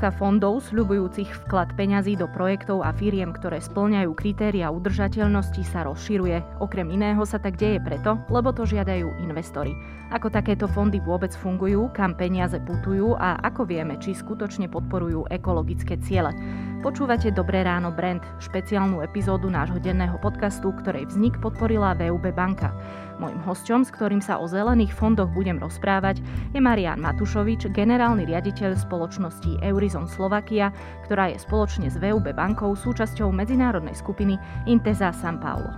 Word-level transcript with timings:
Ponuka 0.00 0.16
fondov 0.16 0.64
sľubujúcich 0.64 1.28
vklad 1.44 1.76
peňazí 1.76 2.16
do 2.16 2.24
projektov 2.24 2.80
a 2.80 2.88
firiem, 2.88 3.36
ktoré 3.36 3.60
splňajú 3.60 4.16
kritéria 4.16 4.72
udržateľnosti, 4.72 5.60
sa 5.60 5.84
rozširuje. 5.84 6.40
Okrem 6.56 6.88
iného 6.88 7.20
sa 7.28 7.36
tak 7.36 7.60
deje 7.60 7.84
preto, 7.84 8.16
lebo 8.32 8.48
to 8.48 8.64
žiadajú 8.64 9.12
investori. 9.20 9.76
Ako 10.08 10.32
takéto 10.32 10.64
fondy 10.72 11.04
vôbec 11.04 11.36
fungujú, 11.36 11.92
kam 11.92 12.16
peniaze 12.16 12.56
putujú 12.64 13.12
a 13.20 13.44
ako 13.44 13.68
vieme, 13.68 14.00
či 14.00 14.16
skutočne 14.16 14.72
podporujú 14.72 15.28
ekologické 15.28 16.00
ciele. 16.00 16.32
Počúvate 16.80 17.28
Dobré 17.28 17.60
ráno 17.60 17.92
Brand, 17.92 18.24
špeciálnu 18.40 19.04
epizódu 19.04 19.52
nášho 19.52 19.84
denného 19.84 20.16
podcastu, 20.24 20.72
ktorej 20.80 21.12
vznik 21.12 21.36
podporila 21.44 21.92
VUB 21.92 22.32
banka. 22.32 22.72
Mojím 23.20 23.44
hosťom, 23.44 23.84
s 23.84 23.92
ktorým 23.92 24.24
sa 24.24 24.40
o 24.40 24.48
zelených 24.48 24.96
fondoch 24.96 25.28
budem 25.36 25.60
rozprávať, 25.60 26.24
je 26.56 26.60
Marian 26.60 27.04
Matušovič, 27.04 27.68
generálny 27.68 28.24
riaditeľ 28.24 28.80
spoločnosti 28.80 29.60
Eurizon 29.60 30.08
Slovakia, 30.08 30.72
ktorá 31.04 31.28
je 31.28 31.36
spoločne 31.36 31.92
s 31.92 32.00
VUB 32.00 32.32
bankou 32.32 32.72
súčasťou 32.72 33.28
medzinárodnej 33.28 33.92
skupiny 33.92 34.40
Intesa 34.64 35.12
San 35.12 35.36
Paulo. 35.36 35.68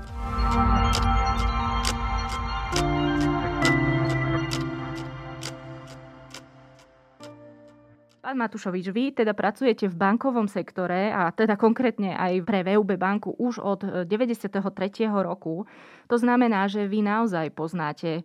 Pán 8.23 8.39
Matušovič, 8.39 8.95
vy 8.95 9.11
teda 9.11 9.35
pracujete 9.35 9.91
v 9.91 9.99
bankovom 9.99 10.47
sektore 10.47 11.11
a 11.11 11.35
teda 11.35 11.59
konkrétne 11.59 12.15
aj 12.15 12.47
pre 12.47 12.63
VUB 12.63 12.95
banku 12.95 13.35
už 13.35 13.59
od 13.59 14.07
93. 14.07 14.63
roku. 15.11 15.67
To 16.07 16.17
znamená, 16.23 16.71
že 16.71 16.87
vy 16.87 17.03
naozaj 17.03 17.51
poznáte 17.51 18.23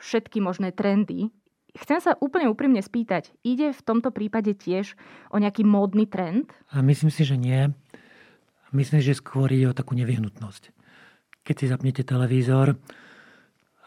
všetky 0.00 0.40
možné 0.40 0.72
trendy. 0.72 1.28
Chcem 1.76 2.00
sa 2.00 2.16
úplne 2.24 2.48
úprimne 2.48 2.80
spýtať, 2.80 3.36
ide 3.44 3.76
v 3.76 3.84
tomto 3.84 4.16
prípade 4.16 4.56
tiež 4.56 4.96
o 5.28 5.36
nejaký 5.36 5.60
módny 5.60 6.08
trend? 6.08 6.48
A 6.72 6.80
myslím 6.80 7.12
si, 7.12 7.28
že 7.28 7.36
nie. 7.36 7.68
Myslím, 8.72 9.04
že 9.04 9.12
skôr 9.12 9.52
ide 9.52 9.68
o 9.68 9.76
takú 9.76 9.92
nevyhnutnosť. 9.92 10.72
Keď 11.44 11.54
si 11.60 11.66
zapnete 11.68 12.00
televízor, 12.00 12.80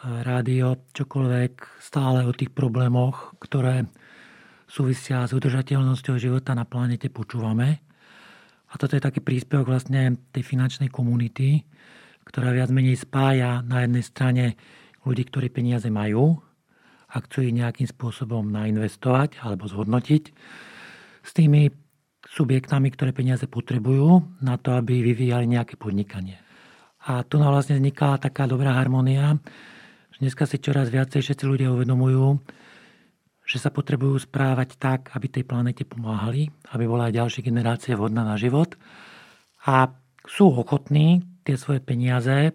rádio, 0.05 0.85
čokoľvek, 0.93 1.81
stále 1.81 2.29
o 2.29 2.31
tých 2.37 2.53
problémoch, 2.53 3.33
ktoré 3.41 3.89
súvisia 4.67 5.23
s 5.23 5.31
udržateľnosťou 5.31 6.19
života 6.19 6.51
na 6.51 6.67
planete 6.67 7.07
počúvame. 7.07 7.81
A 8.67 8.73
toto 8.75 8.99
je 8.99 9.01
taký 9.01 9.23
príspevok 9.23 9.71
vlastne 9.71 10.19
tej 10.35 10.43
finančnej 10.43 10.91
komunity, 10.91 11.63
ktorá 12.27 12.51
viac 12.51 12.67
menej 12.67 12.99
spája 12.99 13.63
na 13.63 13.87
jednej 13.87 14.03
strane 14.03 14.45
ľudí, 15.07 15.23
ktorí 15.23 15.47
peniaze 15.47 15.87
majú 15.87 16.43
a 17.07 17.23
chcú 17.23 17.47
ich 17.47 17.55
nejakým 17.55 17.87
spôsobom 17.87 18.51
nainvestovať 18.51 19.39
alebo 19.39 19.71
zhodnotiť 19.71 20.23
s 21.23 21.31
tými 21.31 21.71
subjektami, 22.27 22.91
ktoré 22.91 23.15
peniaze 23.15 23.47
potrebujú 23.47 24.43
na 24.43 24.59
to, 24.59 24.75
aby 24.75 24.99
vyvíjali 24.99 25.47
nejaké 25.47 25.79
podnikanie. 25.79 26.35
A 27.07 27.23
tu 27.23 27.39
nám 27.39 27.55
vlastne 27.55 27.79
vzniká 27.79 28.19
taká 28.19 28.43
dobrá 28.51 28.75
harmonia, 28.75 29.39
že 30.11 30.27
dneska 30.27 30.43
si 30.43 30.59
čoraz 30.59 30.91
viacej 30.91 31.23
všetci 31.23 31.43
ľudia 31.47 31.71
uvedomujú, 31.71 32.43
že 33.47 33.63
sa 33.63 33.71
potrebujú 33.71 34.27
správať 34.27 34.75
tak, 34.75 35.15
aby 35.15 35.31
tej 35.31 35.47
planete 35.47 35.87
pomáhali, 35.87 36.51
aby 36.75 36.83
bola 36.83 37.07
aj 37.07 37.15
ďalšia 37.15 37.41
generácia 37.47 37.95
vhodná 37.95 38.27
na 38.27 38.35
život 38.35 38.75
a 39.63 39.95
sú 40.27 40.51
ochotní 40.51 41.23
tie 41.47 41.55
svoje 41.55 41.79
peniaze 41.79 42.51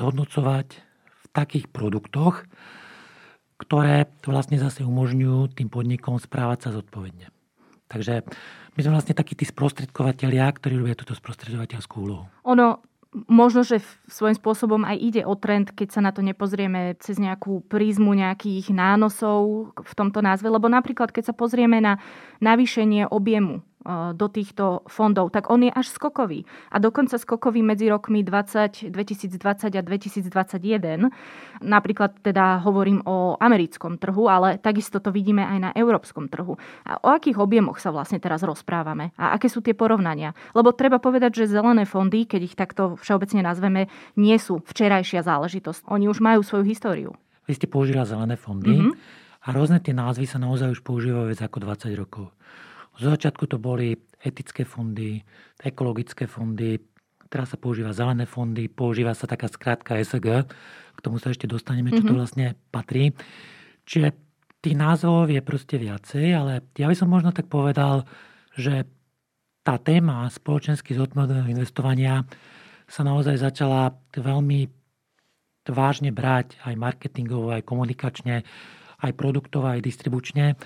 zhodnocovať 0.00 0.68
v 1.12 1.24
takých 1.36 1.68
produktoch, 1.68 2.48
ktoré 3.60 4.08
vlastne 4.24 4.56
zase 4.56 4.80
umožňujú 4.82 5.60
tým 5.60 5.68
podnikom 5.68 6.16
správať 6.16 6.58
sa 6.66 6.70
zodpovedne. 6.72 7.28
Takže 7.84 8.24
my 8.74 8.80
sme 8.80 8.96
vlastne 8.96 9.14
takí 9.14 9.36
tí 9.36 9.44
sprostredkovateľia, 9.44 10.48
ktorí 10.56 10.80
robia 10.80 10.98
túto 10.98 11.12
sprostredovateľskú 11.14 11.94
úlohu. 12.00 12.24
Ono 12.48 12.82
možno, 13.30 13.62
že 13.62 13.78
svojím 14.10 14.34
spôsobom 14.34 14.82
aj 14.82 14.96
ide 14.98 15.22
o 15.22 15.38
trend, 15.38 15.70
keď 15.70 15.88
sa 15.94 16.00
na 16.02 16.10
to 16.10 16.20
nepozrieme 16.20 16.98
cez 16.98 17.22
nejakú 17.22 17.62
prízmu 17.70 18.10
nejakých 18.14 18.74
nánosov 18.74 19.70
v 19.78 19.92
tomto 19.94 20.18
názve, 20.18 20.50
lebo 20.50 20.66
napríklad 20.66 21.14
keď 21.14 21.30
sa 21.30 21.34
pozrieme 21.34 21.78
na 21.78 22.02
navýšenie 22.42 23.06
objemu 23.08 23.62
do 24.16 24.26
týchto 24.32 24.80
fondov, 24.88 25.28
tak 25.28 25.52
on 25.52 25.60
je 25.60 25.72
až 25.72 25.92
skokový. 25.92 26.48
A 26.72 26.80
dokonca 26.80 27.20
skokový 27.20 27.60
medzi 27.60 27.92
rokmi 27.92 28.24
20, 28.24 28.88
2020 28.88 29.76
a 29.76 29.82
2021. 29.84 31.12
Napríklad 31.60 32.16
teda 32.24 32.64
hovorím 32.64 33.04
o 33.04 33.36
americkom 33.36 34.00
trhu, 34.00 34.24
ale 34.26 34.56
takisto 34.56 35.04
to 35.04 35.12
vidíme 35.12 35.44
aj 35.44 35.58
na 35.60 35.70
európskom 35.76 36.32
trhu. 36.32 36.56
A 36.88 36.96
o 37.04 37.12
akých 37.12 37.36
objemoch 37.36 37.76
sa 37.76 37.92
vlastne 37.92 38.16
teraz 38.16 38.40
rozprávame? 38.40 39.12
A 39.20 39.36
aké 39.36 39.52
sú 39.52 39.60
tie 39.60 39.76
porovnania? 39.76 40.32
Lebo 40.56 40.72
treba 40.72 40.96
povedať, 40.96 41.44
že 41.44 41.52
zelené 41.52 41.84
fondy, 41.84 42.24
keď 42.24 42.40
ich 42.40 42.56
takto 42.56 42.96
všeobecne 42.96 43.44
nazveme, 43.44 43.92
nie 44.16 44.36
sú 44.40 44.64
včerajšia 44.64 45.20
záležitosť. 45.22 45.84
Oni 45.92 46.08
už 46.08 46.24
majú 46.24 46.40
svoju 46.40 46.64
históriu. 46.64 47.12
Vy 47.44 47.60
ste 47.60 47.68
použila 47.68 48.08
zelené 48.08 48.40
fondy 48.40 48.72
mm-hmm. 48.72 48.92
a 49.44 49.48
rôzne 49.52 49.76
tie 49.84 49.92
názvy 49.92 50.24
sa 50.24 50.40
naozaj 50.40 50.72
už 50.72 50.80
používajú 50.80 51.28
viac 51.28 51.44
ako 51.44 51.58
20 51.60 52.00
rokov. 52.00 52.32
Z 52.94 53.10
začiatku 53.10 53.50
to 53.50 53.58
boli 53.58 53.98
etické 54.22 54.62
fondy, 54.62 55.20
ekologické 55.60 56.30
fondy, 56.30 56.78
teraz 57.28 57.50
sa 57.50 57.58
používa 57.58 57.90
zelené 57.90 58.24
fondy, 58.30 58.70
používa 58.70 59.12
sa 59.12 59.26
taká 59.26 59.50
skrátka 59.50 59.98
SG, 59.98 60.46
k 60.94 61.00
tomu 61.02 61.18
sa 61.18 61.34
ešte 61.34 61.50
dostaneme, 61.50 61.90
čo 61.90 62.06
to 62.06 62.14
mhm. 62.14 62.18
vlastne 62.18 62.46
patrí. 62.70 63.10
Čiže 63.84 64.14
tých 64.64 64.76
názvov 64.78 65.28
je 65.28 65.42
proste 65.44 65.76
viacej, 65.76 66.26
ale 66.32 66.52
ja 66.78 66.86
by 66.88 66.96
som 66.96 67.10
možno 67.10 67.34
tak 67.34 67.50
povedal, 67.50 68.08
že 68.54 68.88
tá 69.66 69.76
téma 69.76 70.24
spoločensky 70.30 70.94
zodpovedného 70.94 71.50
investovania 71.52 72.24
sa 72.88 73.02
naozaj 73.02 73.40
začala 73.40 73.92
veľmi 74.14 74.68
vážne 75.68 76.12
brať 76.12 76.60
aj 76.68 76.74
marketingovo, 76.76 77.52
aj 77.52 77.64
komunikačne, 77.64 78.44
aj 79.00 79.12
produktovo, 79.16 79.72
aj 79.72 79.84
distribučne 79.84 80.56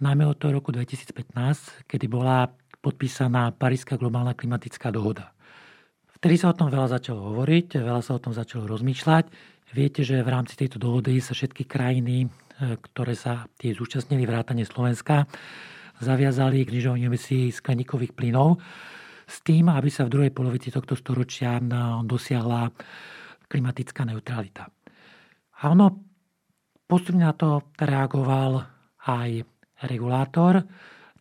najmä 0.00 0.26
od 0.26 0.36
toho 0.36 0.60
roku 0.60 0.72
2015, 0.72 1.88
kedy 1.88 2.06
bola 2.08 2.48
podpísaná 2.84 3.50
Paríska 3.56 3.96
globálna 3.96 4.36
klimatická 4.36 4.92
dohoda. 4.92 5.32
Vtedy 6.16 6.40
sa 6.40 6.52
o 6.52 6.56
tom 6.56 6.72
veľa 6.72 6.96
začalo 6.96 7.32
hovoriť, 7.32 7.80
veľa 7.80 8.02
sa 8.04 8.16
o 8.16 8.22
tom 8.22 8.32
začalo 8.32 8.64
rozmýšľať. 8.68 9.24
Viete, 9.74 10.00
že 10.06 10.22
v 10.24 10.32
rámci 10.32 10.56
tejto 10.56 10.80
dohody 10.80 11.20
sa 11.20 11.36
všetky 11.36 11.68
krajiny, 11.68 12.24
e, 12.24 12.28
ktoré 12.78 13.12
sa 13.12 13.44
tie 13.60 13.76
zúčastnili 13.76 14.24
vrátane 14.24 14.64
Slovenska, 14.64 15.28
zaviazali 16.00 16.64
k 16.64 16.72
znižovaniu 16.72 17.08
emisí 17.08 17.52
skleníkových 17.52 18.12
plynov 18.12 18.60
s 19.26 19.42
tým, 19.42 19.72
aby 19.72 19.90
sa 19.90 20.06
v 20.06 20.12
druhej 20.12 20.32
polovici 20.32 20.70
tohto 20.70 20.94
storočia 20.94 21.58
dosiahla 22.04 22.70
klimatická 23.48 24.04
neutralita. 24.06 24.68
A 25.56 25.72
ono 25.72 26.04
postupne 26.86 27.26
na 27.26 27.34
to 27.34 27.74
reagoval 27.80 28.62
aj 29.08 29.55
regulátor, 29.84 30.64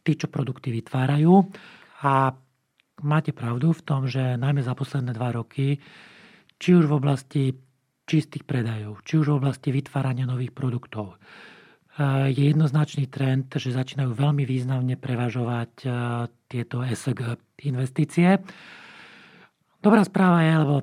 tí, 0.05 0.15
čo 0.15 0.31
produkty 0.31 0.71
vytvárajú. 0.71 1.43
A 2.05 2.31
máte 3.03 3.35
pravdu 3.35 3.75
v 3.75 3.81
tom, 3.83 4.07
že 4.07 4.39
najmä 4.39 4.63
za 4.63 4.77
posledné 4.77 5.11
dva 5.11 5.35
roky, 5.35 5.81
či 6.55 6.69
už 6.71 6.87
v 6.87 6.95
oblasti 6.95 7.43
čistých 8.05 8.45
predajov, 8.45 9.01
či 9.03 9.17
už 9.19 9.33
v 9.33 9.37
oblasti 9.41 9.73
vytvárania 9.73 10.29
nových 10.29 10.53
produktov, 10.53 11.17
je 12.27 12.51
jednoznačný 12.51 13.07
trend, 13.07 13.55
že 13.55 13.71
začínajú 13.71 14.11
veľmi 14.11 14.43
významne 14.43 14.99
prevažovať 14.99 15.71
e, 15.79 15.87
tieto 16.51 16.83
ESG 16.83 17.39
investície. 17.63 18.43
Dobrá 19.79 20.03
správa 20.03 20.43
je, 20.43 20.53
lebo 20.59 20.75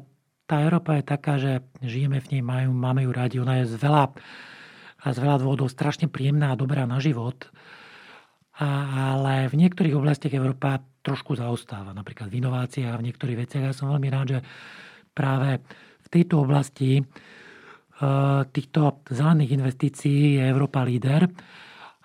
tá 0.48 0.64
Európa 0.64 0.96
je 0.96 1.04
taká, 1.04 1.36
že 1.36 1.60
žijeme 1.84 2.16
v 2.16 2.30
nej, 2.32 2.42
majú, 2.42 2.72
máme 2.72 3.04
ju 3.04 3.12
radi, 3.12 3.36
ona 3.44 3.60
je 3.60 3.76
z 3.76 3.76
veľa, 3.76 4.04
z 5.02 5.18
veľa 5.18 5.42
dôvodov 5.42 5.66
strašne 5.66 6.06
príjemná 6.06 6.54
a 6.54 6.60
dobrá 6.60 6.86
na 6.86 7.02
život 7.02 7.50
ale 8.60 9.48
v 9.48 9.54
niektorých 9.56 9.96
oblastiach 9.96 10.34
Európa 10.36 10.76
trošku 11.00 11.34
zaostáva, 11.34 11.96
napríklad 11.96 12.28
v 12.28 12.44
inováciách 12.44 12.92
a 12.92 13.00
v 13.00 13.06
niektorých 13.10 13.40
veciach. 13.48 13.64
Ja 13.72 13.74
som 13.74 13.90
veľmi 13.90 14.08
rád, 14.12 14.26
že 14.38 14.40
práve 15.16 15.64
v 16.04 16.08
tejto 16.12 16.44
oblasti 16.44 17.00
e, 17.00 17.02
týchto 18.52 19.02
zelených 19.08 19.56
investícií 19.56 20.38
je 20.38 20.42
Európa 20.44 20.84
líder 20.84 21.26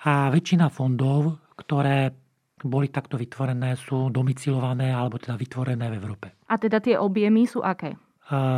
a 0.07 0.31
väčšina 0.31 0.71
fondov, 0.71 1.51
ktoré 1.59 2.15
boli 2.57 2.89
takto 2.89 3.21
vytvorené, 3.21 3.77
sú 3.77 4.09
domicilované 4.09 4.89
alebo 4.89 5.21
teda 5.21 5.37
vytvorené 5.37 5.93
v 5.93 5.97
Európe. 5.99 6.27
A 6.49 6.57
teda 6.57 6.81
tie 6.81 6.97
objemy 6.97 7.45
sú 7.45 7.59
aké? 7.59 7.93
E, 7.93 7.97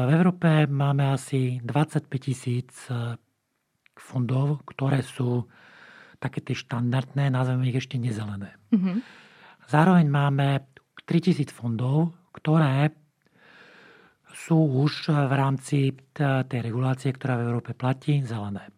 v 0.06 0.10
Európe 0.14 0.70
máme 0.70 1.10
asi 1.10 1.58
25 1.66 2.06
tisíc 2.22 2.70
fondov, 4.00 4.64
ktoré 4.64 5.04
sú 5.04 5.46
také 6.20 6.40
tie 6.44 6.56
štandardné, 6.56 7.32
nazveme 7.32 7.70
ich 7.70 7.80
ešte 7.80 8.00
nezelené. 8.00 8.56
Mm-hmm. 8.72 8.98
Zároveň 9.70 10.08
máme 10.10 10.66
3000 11.06 11.52
fondov, 11.54 12.16
ktoré 12.34 12.92
sú 14.30 14.58
už 14.84 15.14
v 15.14 15.34
rámci 15.34 15.94
tej 16.16 16.60
regulácie, 16.64 17.12
ktorá 17.14 17.38
v 17.38 17.46
Európe 17.52 17.72
platí, 17.76 18.24
zelené. 18.24 18.72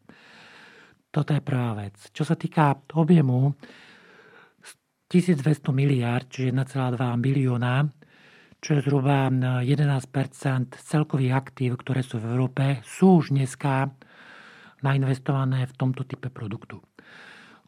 Toto 1.11 1.35
je 1.35 1.43
prvá 1.43 1.75
vec. 1.75 1.99
Čo 2.15 2.23
sa 2.23 2.39
týka 2.39 2.71
objemu, 2.95 3.51
1200 5.11 5.43
miliard, 5.75 6.31
čiže 6.31 6.55
1,2 6.55 6.95
bilióna, 7.19 7.83
čo 8.63 8.79
je 8.79 8.85
zhruba 8.85 9.27
11% 9.27 10.79
celkových 10.79 11.33
aktív, 11.35 11.83
ktoré 11.83 11.99
sú 11.99 12.21
v 12.21 12.31
Európe, 12.31 12.79
sú 12.87 13.19
už 13.19 13.35
dneska 13.35 13.91
nainvestované 14.81 15.65
v 15.69 15.77
tomto 15.77 16.05
type 16.05 16.29
produktu. 16.29 16.81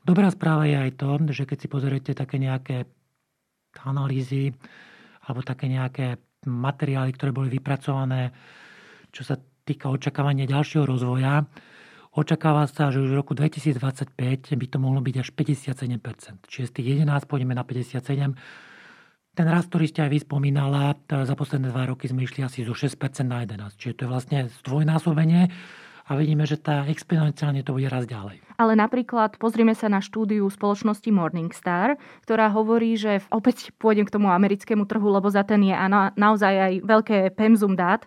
Dobrá 0.04 0.28
správa 0.30 0.68
je 0.68 0.78
aj 0.78 0.92
to, 1.00 1.10
že 1.32 1.48
keď 1.48 1.58
si 1.58 1.68
pozriete 1.72 2.12
také 2.12 2.36
nejaké 2.42 2.86
analýzy 3.88 4.52
alebo 5.24 5.40
také 5.42 5.72
nejaké 5.72 6.20
materiály, 6.44 7.16
ktoré 7.16 7.32
boli 7.32 7.48
vypracované, 7.48 8.36
čo 9.16 9.24
sa 9.24 9.40
týka 9.40 9.88
očakávania 9.88 10.44
ďalšieho 10.44 10.84
rozvoja, 10.84 11.48
Očakáva 12.14 12.70
sa, 12.70 12.94
že 12.94 13.02
už 13.02 13.10
v 13.10 13.18
roku 13.18 13.34
2025 13.34 14.14
by 14.54 14.68
to 14.70 14.78
mohlo 14.78 15.02
byť 15.02 15.16
až 15.18 15.34
57%. 15.34 16.46
Čiže 16.46 16.66
z 16.70 16.74
tých 16.78 16.88
11 17.02 17.26
pôjdeme 17.26 17.58
na 17.58 17.66
57. 17.66 18.38
Ten 19.34 19.48
rast, 19.50 19.74
ktorý 19.74 19.90
ste 19.90 20.06
aj 20.06 20.12
vy 20.14 20.20
spomínala, 20.22 20.94
za 21.10 21.34
posledné 21.34 21.74
dva 21.74 21.90
roky 21.90 22.06
sme 22.06 22.22
išli 22.22 22.46
asi 22.46 22.62
zo 22.62 22.78
6% 22.78 23.02
na 23.26 23.42
11. 23.42 23.82
Čiže 23.82 23.94
to 23.98 24.02
je 24.06 24.10
vlastne 24.14 24.40
zdvojnásobenie 24.62 25.50
a 26.04 26.20
vidíme, 26.20 26.44
že 26.44 26.60
tá 26.60 26.84
exponenciálne 26.88 27.64
to 27.64 27.76
bude 27.76 27.88
raz 27.88 28.04
ďalej. 28.04 28.44
Ale 28.60 28.76
napríklad 28.76 29.40
pozrieme 29.40 29.74
sa 29.74 29.88
na 29.90 30.04
štúdiu 30.04 30.46
spoločnosti 30.46 31.10
Morningstar, 31.10 31.96
ktorá 32.28 32.52
hovorí, 32.52 33.00
že 33.00 33.24
opäť 33.32 33.72
pôjdem 33.80 34.06
k 34.06 34.14
tomu 34.14 34.30
americkému 34.30 34.86
trhu, 34.86 35.08
lebo 35.10 35.32
za 35.32 35.42
ten 35.48 35.64
je 35.64 35.76
naozaj 36.20 36.54
aj 36.54 36.74
veľké 36.86 37.18
pemzum 37.34 37.74
dát. 37.74 38.06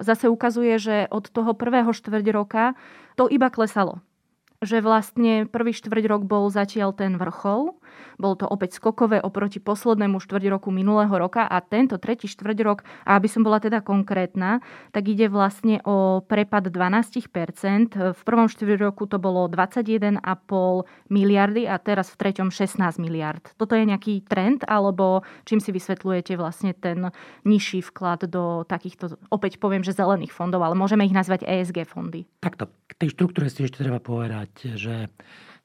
Zase 0.00 0.30
ukazuje, 0.32 0.80
že 0.80 0.96
od 1.12 1.28
toho 1.28 1.52
prvého 1.52 1.92
štvrť 1.92 2.26
roka 2.32 2.72
to 3.18 3.28
iba 3.28 3.52
klesalo 3.52 4.00
že 4.62 4.78
vlastne 4.78 5.50
prvý 5.50 5.74
štvrť 5.74 6.04
rok 6.06 6.22
bol 6.24 6.46
zatiaľ 6.46 6.94
ten 6.94 7.18
vrchol. 7.18 7.74
Bol 8.20 8.38
to 8.38 8.46
opäť 8.46 8.76
skokové 8.76 9.18
oproti 9.22 9.58
poslednému 9.58 10.20
štvrť 10.20 10.44
roku 10.52 10.68
minulého 10.70 11.12
roka 11.12 11.46
a 11.46 11.58
tento 11.64 11.96
tretí 11.96 12.28
štvrť 12.28 12.58
rok, 12.62 12.84
a 13.06 13.16
aby 13.18 13.28
som 13.28 13.42
bola 13.42 13.58
teda 13.58 13.80
konkrétna, 13.82 14.60
tak 14.92 15.08
ide 15.08 15.26
vlastne 15.26 15.80
o 15.82 16.20
prepad 16.22 16.68
12%. 16.68 18.14
V 18.14 18.22
prvom 18.22 18.46
štvrť 18.46 18.80
roku 18.80 19.04
to 19.08 19.16
bolo 19.18 19.48
21,5 19.50 20.22
miliardy 21.10 21.66
a 21.66 21.76
teraz 21.80 22.12
v 22.12 22.16
treťom 22.22 22.48
16 22.52 22.78
miliard. 23.02 23.42
Toto 23.56 23.74
je 23.74 23.84
nejaký 23.88 24.24
trend, 24.28 24.62
alebo 24.68 25.26
čím 25.44 25.58
si 25.58 25.74
vysvetľujete 25.74 26.36
vlastne 26.36 26.72
ten 26.76 27.10
nižší 27.42 27.82
vklad 27.82 28.30
do 28.30 28.62
takýchto, 28.68 29.18
opäť 29.28 29.58
poviem, 29.58 29.82
že 29.82 29.96
zelených 29.96 30.34
fondov, 30.34 30.62
ale 30.62 30.78
môžeme 30.78 31.04
ich 31.04 31.14
nazvať 31.14 31.44
ESG 31.44 31.84
fondy. 31.86 32.24
Takto, 32.40 32.70
k 32.88 32.92
tej 32.96 33.14
štruktúre 33.14 33.50
si 33.50 33.66
ešte 33.66 33.82
treba 33.82 33.98
povedať, 33.98 34.78
že 34.78 35.10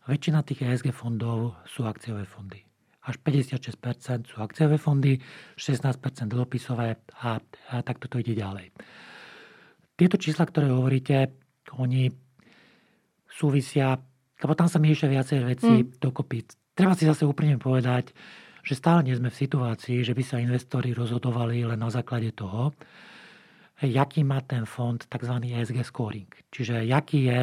väčšina 0.08 0.42
tých 0.42 0.64
ESG 0.64 0.96
fondov 0.96 1.60
sú 1.68 1.84
akciové 1.84 2.24
fondy. 2.24 2.64
Až 3.08 3.20
56% 3.24 4.28
sú 4.28 4.38
akciové 4.44 4.76
fondy, 4.76 5.16
16% 5.56 6.28
dlhopisové 6.28 6.88
a, 7.24 7.40
a 7.40 7.76
takto 7.84 8.12
to 8.12 8.20
ide 8.20 8.36
ďalej. 8.36 8.72
Tieto 9.96 10.20
čísla, 10.20 10.44
ktoré 10.44 10.68
hovoríte, 10.72 11.32
oni 11.80 12.12
súvisia, 13.32 13.96
lebo 14.44 14.54
tam 14.56 14.68
sa 14.68 14.80
miešia 14.80 15.08
viacej 15.08 15.40
veci 15.44 15.74
mm. 15.84 16.04
dokopy. 16.04 16.44
Treba 16.76 16.94
si 16.94 17.08
zase 17.08 17.24
úprimne 17.24 17.58
povedať, 17.58 18.12
že 18.62 18.76
stále 18.76 19.08
nie 19.08 19.16
sme 19.16 19.32
v 19.32 19.40
situácii, 19.40 20.04
že 20.04 20.12
by 20.12 20.24
sa 20.28 20.44
investori 20.44 20.92
rozhodovali 20.92 21.64
len 21.64 21.80
na 21.80 21.88
základe 21.88 22.36
toho, 22.36 22.76
jaký 23.80 24.28
má 24.28 24.44
ten 24.44 24.68
fond 24.68 25.00
tzv. 25.00 25.34
ESG 25.48 25.88
scoring. 25.88 26.28
Čiže 26.52 26.84
jaký 26.84 27.32
je 27.32 27.40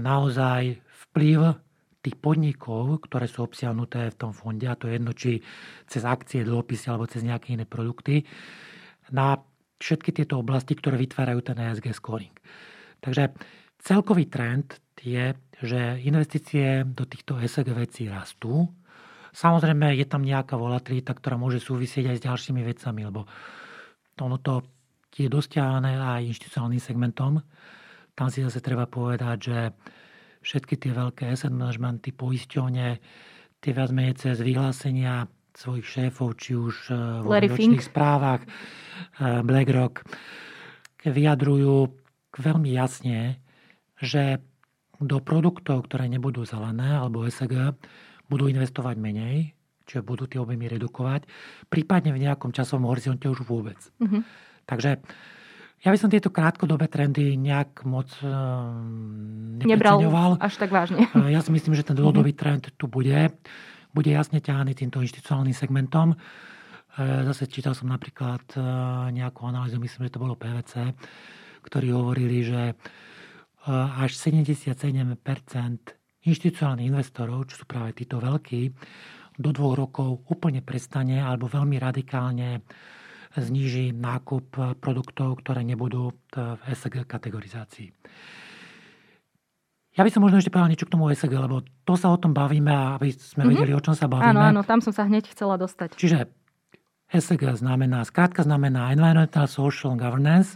naozaj 0.00 0.87
vplyv 1.18 1.58
tých 1.98 2.14
podnikov, 2.22 3.02
ktoré 3.10 3.26
sú 3.26 3.42
obsiahnuté 3.42 4.14
v 4.14 4.18
tom 4.22 4.30
fonde, 4.30 4.70
a 4.70 4.78
to 4.78 4.86
je 4.86 5.02
jedno, 5.02 5.10
či 5.10 5.42
cez 5.90 6.06
akcie, 6.06 6.46
dlhopisy 6.46 6.86
alebo 6.86 7.10
cez 7.10 7.26
nejaké 7.26 7.58
iné 7.58 7.66
produkty, 7.66 8.22
na 9.10 9.34
všetky 9.82 10.14
tieto 10.14 10.38
oblasti, 10.38 10.78
ktoré 10.78 10.94
vytvárajú 10.94 11.42
ten 11.42 11.58
ESG 11.58 11.90
scoring. 11.90 12.30
Takže 13.02 13.34
celkový 13.82 14.30
trend 14.30 14.78
je, 15.02 15.34
že 15.58 15.98
investície 16.06 16.86
do 16.86 17.02
týchto 17.02 17.34
ESG 17.34 17.66
vecí 17.74 18.06
rastú. 18.06 18.70
Samozrejme, 19.34 19.98
je 19.98 20.06
tam 20.06 20.22
nejaká 20.22 20.54
volatilita, 20.54 21.18
ktorá 21.18 21.34
môže 21.34 21.58
súvisieť 21.58 22.14
aj 22.14 22.16
s 22.22 22.26
ďalšími 22.30 22.62
vecami, 22.62 23.00
lebo 23.10 23.26
ono 24.22 24.38
to 24.38 24.62
je 25.18 25.26
dosťahané 25.26 25.98
aj 25.98 26.30
inštitucionálnym 26.30 26.78
segmentom. 26.78 27.42
Tam 28.14 28.30
si 28.30 28.42
zase 28.42 28.62
treba 28.62 28.86
povedať, 28.86 29.36
že 29.42 29.58
všetky 30.42 30.74
tie 30.78 30.92
veľké 30.94 31.28
asset 31.28 31.52
managementy, 31.52 32.14
poisťovne, 32.14 32.88
tie 33.58 33.72
viac 33.74 33.90
menej 33.90 34.14
cez 34.18 34.38
vyhlásenia 34.38 35.26
svojich 35.58 35.86
šéfov, 35.86 36.38
či 36.38 36.54
už 36.54 36.74
e, 36.90 36.94
vo 37.26 37.34
ročných 37.34 37.82
správach 37.82 38.46
e, 38.46 38.48
BlackRock, 39.42 40.06
vyjadrujú 41.02 41.90
veľmi 42.38 42.70
jasne, 42.70 43.42
že 43.98 44.38
do 45.02 45.18
produktov, 45.18 45.90
ktoré 45.90 46.06
nebudú 46.06 46.46
zelené 46.46 46.98
alebo 46.98 47.26
SG, 47.26 47.74
budú 48.30 48.46
investovať 48.46 48.98
menej, 48.98 49.54
čiže 49.88 50.06
budú 50.06 50.30
tie 50.30 50.38
objemy 50.38 50.68
redukovať, 50.70 51.26
prípadne 51.72 52.12
v 52.14 52.22
nejakom 52.28 52.52
časovom 52.52 52.90
horizonte 52.90 53.26
už 53.26 53.42
vôbec. 53.46 53.78
Mm-hmm. 53.98 54.22
Takže 54.68 55.00
ja 55.78 55.94
by 55.94 55.98
som 55.98 56.10
tieto 56.10 56.34
krátkodobé 56.34 56.90
trendy 56.90 57.38
nejak 57.38 57.86
moc 57.86 58.10
uh, 58.26 58.74
Nebral 59.62 60.02
až 60.42 60.58
tak 60.58 60.74
vážne. 60.74 61.06
Eh, 61.14 61.30
ja 61.34 61.42
si 61.42 61.54
myslím, 61.54 61.78
že 61.78 61.86
ten 61.86 61.94
dlhodobý 61.94 62.34
mhm. 62.34 62.38
trend 62.38 62.64
tu 62.74 62.90
bude. 62.90 63.30
Bude 63.94 64.10
jasne 64.10 64.42
ťahaný 64.42 64.74
týmto 64.74 64.98
inštitucionálnym 64.98 65.54
segmentom. 65.54 66.14
Eh, 66.14 67.22
zase 67.30 67.46
čítal 67.46 67.78
som 67.78 67.86
napríklad 67.90 68.42
nejakú 69.14 69.46
analýzu, 69.46 69.78
myslím, 69.78 70.10
že 70.10 70.14
to 70.18 70.22
bolo 70.22 70.34
PVC, 70.34 70.94
ktorí 71.62 71.94
hovorili, 71.94 72.42
že 72.42 72.74
až 73.68 74.16
77% 74.16 75.20
inštitucionálnych 76.24 76.88
investorov, 76.88 77.52
čo 77.52 77.60
sú 77.60 77.64
práve 77.68 77.92
títo 77.92 78.16
veľkí, 78.16 78.62
do 79.38 79.50
dvoch 79.54 79.74
rokov 79.78 80.26
úplne 80.26 80.64
prestane 80.64 81.22
alebo 81.22 81.46
veľmi 81.46 81.78
radikálne 81.78 82.66
zníži 83.36 83.92
nákup 83.92 84.78
produktov, 84.80 85.44
ktoré 85.44 85.66
nebudú 85.66 86.16
v 86.32 86.60
ESG 86.68 87.04
kategorizácii. 87.04 87.92
Ja 89.98 90.06
by 90.06 90.14
som 90.14 90.22
možno 90.22 90.38
ešte 90.38 90.54
povedal 90.54 90.70
niečo 90.70 90.86
k 90.86 90.94
tomu 90.94 91.10
ESG, 91.10 91.34
lebo 91.34 91.66
to 91.82 91.98
sa 91.98 92.14
o 92.14 92.18
tom 92.22 92.30
bavíme 92.30 92.70
a 92.70 92.94
aby 92.96 93.10
sme 93.10 93.44
mm-hmm. 93.44 93.50
vedeli, 93.50 93.72
o 93.74 93.82
čom 93.82 93.98
sa 93.98 94.06
bavíme. 94.06 94.30
Áno, 94.30 94.40
áno, 94.46 94.60
tam 94.62 94.78
som 94.78 94.94
sa 94.94 95.04
hneď 95.10 95.26
chcela 95.34 95.58
dostať. 95.58 95.98
Čiže 95.98 96.30
ESG 97.10 97.58
znamená, 97.58 98.06
skrátka 98.06 98.46
znamená 98.46 98.94
Environmental 98.94 99.50
Social 99.50 99.98
Governance. 99.98 100.54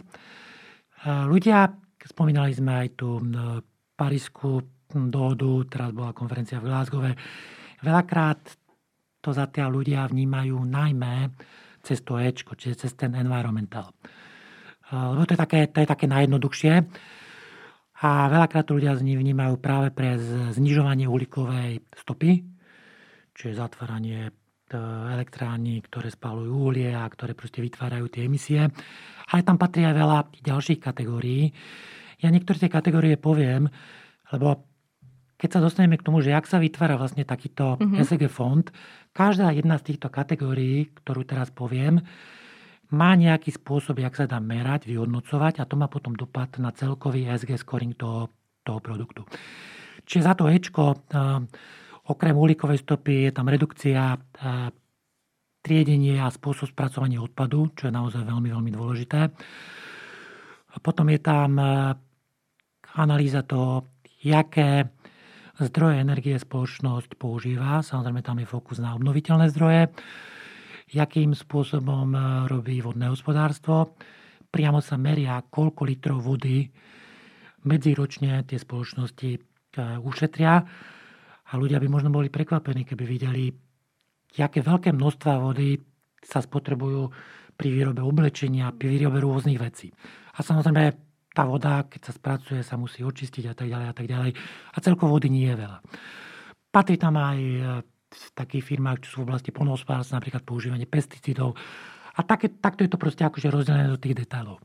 Ľudia, 1.03 1.75
spomínali 2.07 2.55
sme 2.55 2.87
aj 2.87 2.87
tú 2.95 3.19
Parísku 3.99 4.63
dohodu, 4.93 5.49
teraz 5.67 5.89
bola 5.91 6.15
konferencia 6.15 6.63
v 6.63 6.71
Glasgow, 6.71 7.03
veľakrát 7.83 8.39
to 9.19 9.35
zatiaľ 9.35 9.81
ľudia 9.81 10.07
vnímajú 10.07 10.55
najmä 10.55 11.33
cez 11.83 11.99
to 12.01 12.15
Ečko, 12.15 12.55
čiže 12.55 12.87
cez 12.87 12.91
ten 12.95 13.11
environmental. 13.13 13.91
Lebo 14.93 15.27
to 15.27 15.35
je 15.35 15.41
také, 15.41 15.59
to 15.67 15.83
je 15.83 15.87
také 15.89 16.05
najjednoduchšie. 16.07 16.73
A 18.03 18.09
veľakrát 18.27 18.67
to 18.67 18.75
ľudia 18.75 18.95
vnímajú 18.99 19.59
práve 19.63 19.91
pre 19.95 20.19
znižovanie 20.51 21.07
uhlíkovej 21.07 21.83
stopy, 21.95 22.43
čiže 23.31 23.63
zatváranie 23.63 24.27
e, 24.27 24.31
elektrární, 25.15 25.79
ktoré 25.87 26.11
spálujú 26.11 26.51
uhlie 26.51 26.91
a 26.91 27.07
ktoré 27.07 27.31
proste 27.31 27.63
vytvárajú 27.63 28.11
tie 28.11 28.27
emisie. 28.27 28.67
Ale 29.31 29.41
tam 29.47 29.55
patrí 29.55 29.87
aj 29.87 29.95
veľa 29.95 30.19
ďalších 30.35 30.83
kategórií. 30.83 31.47
Ja 32.19 32.27
niektoré 32.27 32.67
tie 32.67 32.71
kategórie 32.71 33.15
poviem, 33.15 33.71
lebo 34.35 34.72
keď 35.43 35.59
sa 35.59 35.59
dostaneme 35.59 35.99
k 35.99 36.07
tomu, 36.07 36.23
že 36.23 36.31
jak 36.31 36.47
sa 36.47 36.63
vytvára 36.63 36.95
vlastne 36.95 37.27
takýto 37.27 37.75
mm-hmm. 37.75 37.99
SG 37.99 38.31
fond, 38.31 38.63
Každá 39.13 39.53
jedna 39.53 39.77
z 39.77 39.93
týchto 39.93 40.09
kategórií, 40.09 40.89
ktorú 40.89 41.21
teraz 41.21 41.53
poviem, 41.53 42.01
má 42.89 43.13
nejaký 43.13 43.53
spôsob, 43.53 44.01
jak 44.01 44.17
sa 44.17 44.25
dá 44.25 44.41
merať, 44.41 44.89
vyhodnocovať 44.89 45.61
a 45.61 45.69
to 45.69 45.77
má 45.77 45.85
potom 45.85 46.17
dopad 46.17 46.57
na 46.57 46.73
celkový 46.73 47.29
SG 47.29 47.61
scoring 47.61 47.93
toho, 47.93 48.33
toho 48.65 48.81
produktu. 48.81 49.21
Čiže 50.09 50.25
za 50.25 50.33
to 50.33 50.49
Ečko, 50.49 51.05
okrem 52.09 52.33
uhlíkovej 52.33 52.81
stopy 52.81 53.29
je 53.29 53.31
tam 53.37 53.53
redukcia 53.53 54.17
triedenie 55.61 56.17
a 56.17 56.33
spôsob 56.33 56.73
spracovania 56.73 57.21
odpadu, 57.21 57.69
čo 57.77 57.87
je 57.87 57.93
naozaj 57.93 58.25
veľmi, 58.25 58.49
veľmi 58.49 58.71
dôležité. 58.73 59.29
Potom 60.81 61.05
je 61.13 61.21
tam 61.21 61.53
analýza 62.97 63.45
toho, 63.45 63.93
jaké 64.25 64.89
zdroje 65.59 66.01
energie 66.01 66.33
spoločnosť 66.33 67.13
používa. 67.21 67.85
Samozrejme, 67.85 68.25
tam 68.25 68.41
je 68.41 68.49
fokus 68.49 68.81
na 68.81 68.97
obnoviteľné 68.97 69.53
zdroje. 69.53 69.93
Jakým 70.93 71.37
spôsobom 71.37 72.13
e, 72.13 72.19
robí 72.49 72.81
vodné 72.81 73.09
hospodárstvo. 73.09 73.93
Priamo 74.49 74.81
sa 74.81 74.97
meria, 74.97 75.41
koľko 75.41 75.85
litrov 75.85 76.25
vody 76.25 76.65
medziročne 77.65 78.45
tie 78.49 78.57
spoločnosti 78.57 79.29
e, 79.33 79.39
ušetria. 80.01 80.53
A 81.43 81.51
ľudia 81.53 81.77
by 81.77 81.87
možno 81.89 82.09
boli 82.09 82.33
prekvapení, 82.33 82.81
keby 82.81 83.05
videli, 83.05 83.53
aké 84.33 84.65
veľké 84.65 84.89
množstva 84.89 85.33
vody 85.37 85.77
sa 86.17 86.41
spotrebujú 86.41 87.13
pri 87.53 87.69
výrobe 87.69 88.01
oblečenia, 88.01 88.73
pri 88.73 88.97
výrobe 88.97 89.21
rôznych 89.21 89.61
vecí. 89.61 89.93
A 90.33 90.41
samozrejme, 90.41 91.12
tá 91.33 91.43
voda, 91.49 91.83
keď 91.89 92.01
sa 92.07 92.13
spracuje, 92.13 92.61
sa 92.61 92.77
musí 92.77 93.01
očistiť 93.01 93.43
a 93.49 93.53
tak 93.57 93.67
ďalej 93.67 93.87
a 93.89 93.95
tak 93.97 94.07
ďalej. 94.07 94.31
A 94.73 94.77
celkovo 94.79 95.17
vody 95.17 95.33
nie 95.33 95.49
je 95.49 95.57
veľa. 95.57 95.79
Patrí 96.69 96.95
tam 97.01 97.17
aj 97.17 97.39
e, 97.41 97.59
v 98.13 98.27
takých 98.37 98.63
firmách, 98.69 99.01
čo 99.03 99.09
sú 99.09 99.15
v 99.21 99.33
oblasti 99.33 99.49
polnohospodárstva, 99.49 100.21
napríklad 100.21 100.45
používanie 100.45 100.85
pesticídov. 100.85 101.57
A 102.13 102.21
také, 102.21 102.53
takto 102.53 102.85
je 102.85 102.93
to 102.93 103.01
proste 103.01 103.25
akože 103.25 103.49
rozdelené 103.49 103.89
do 103.89 103.97
tých 103.97 104.13
detailov. 104.13 104.61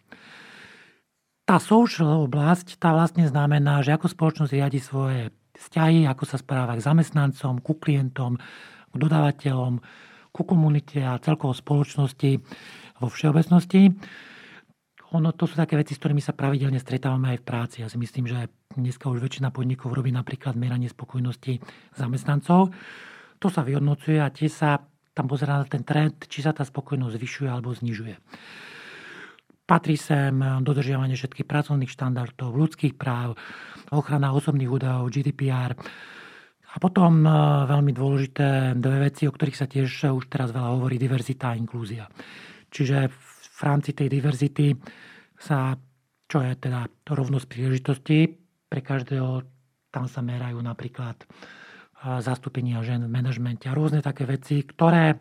Tá 1.49 1.57
social 1.57 2.29
oblasť, 2.29 2.77
tá 2.77 2.93
vlastne 2.93 3.25
znamená, 3.25 3.81
že 3.81 3.97
ako 3.97 4.13
spoločnosť 4.13 4.53
riadi 4.53 4.85
svoje 4.85 5.33
vzťahy, 5.57 6.05
ako 6.05 6.25
sa 6.29 6.37
správa 6.37 6.77
k 6.77 6.85
zamestnancom, 6.85 7.65
ku 7.65 7.81
klientom, 7.81 8.37
k 8.93 8.95
dodávateľom, 8.95 9.81
ku 10.29 10.43
komunite 10.45 11.01
a 11.01 11.17
celkovo 11.17 11.57
spoločnosti 11.57 12.45
vo 13.01 13.09
všeobecnosti. 13.09 13.97
Ono, 15.17 15.33
to 15.33 15.49
sú 15.49 15.57
také 15.57 15.81
veci, 15.81 15.97
s 15.97 16.00
ktorými 16.05 16.21
sa 16.21 16.37
pravidelne 16.37 16.77
stretávame 16.77 17.33
aj 17.33 17.38
v 17.41 17.47
práci. 17.49 17.77
Ja 17.81 17.88
si 17.88 17.97
myslím, 17.97 18.29
že 18.29 18.53
dneska 18.77 19.09
už 19.09 19.25
väčšina 19.25 19.49
podnikov 19.49 19.97
robí 19.97 20.12
napríklad 20.12 20.53
meranie 20.53 20.93
spokojnosti 20.93 21.65
zamestnancov. 21.97 22.77
To 23.41 23.49
sa 23.49 23.65
vyhodnocuje 23.65 24.21
a 24.21 24.29
tiež 24.29 24.53
sa 24.53 24.85
tam 25.17 25.27
pozerá 25.27 25.59
na 25.59 25.67
ten 25.67 25.81
trend, 25.81 26.29
či 26.29 26.45
sa 26.45 26.53
tá 26.53 26.61
spokojnosť 26.61 27.17
zvyšuje 27.17 27.49
alebo 27.49 27.73
znižuje. 27.73 28.15
Patrí 29.65 29.97
sem 29.97 30.33
dodržiavanie 30.65 31.17
všetkých 31.17 31.49
pracovných 31.49 31.93
štandardov, 31.93 32.53
ľudských 32.53 32.97
práv, 32.97 33.37
ochrana 33.88 34.37
osobných 34.37 34.69
údajov, 34.69 35.12
GDPR. 35.12 35.77
A 36.69 36.77
potom 36.77 37.25
e, 37.25 37.29
veľmi 37.69 37.93
dôležité 37.97 38.77
dve 38.77 39.09
veci, 39.09 39.25
o 39.25 39.33
ktorých 39.33 39.57
sa 39.57 39.65
tiež 39.65 40.12
už 40.12 40.29
teraz 40.29 40.53
veľa 40.53 40.77
hovorí, 40.77 41.00
diverzita 41.00 41.53
a 41.53 41.59
inklúzia. 41.59 42.09
Čiže 42.69 43.09
v 43.09 43.27
rámci 43.65 43.91
tej 43.97 44.09
diverzity 44.11 44.77
sa, 45.38 45.75
čo 46.27 46.38
je 46.43 46.53
teda 46.59 46.87
rovnosť 47.09 47.47
príležitosti, 47.47 48.19
pre 48.69 48.81
každého 48.85 49.43
tam 49.88 50.05
sa 50.05 50.21
merajú 50.21 50.61
napríklad 50.61 51.25
zastúpenia 52.23 52.79
žen 52.87 53.07
v 53.07 53.11
manažmente 53.11 53.67
a 53.67 53.75
rôzne 53.75 54.05
také 54.05 54.23
veci, 54.23 54.62
ktoré 54.62 55.19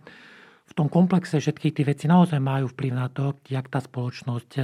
v 0.67 0.73
tom 0.75 0.91
komplexe 0.91 1.39
všetkých 1.39 1.73
tých 1.73 1.87
vecí 1.87 2.05
naozaj 2.05 2.37
majú 2.43 2.69
vplyv 2.69 2.91
na 2.93 3.07
to, 3.07 3.39
jak 3.47 3.71
tá 3.71 3.79
spoločnosť 3.79 4.51
e, 4.59 4.63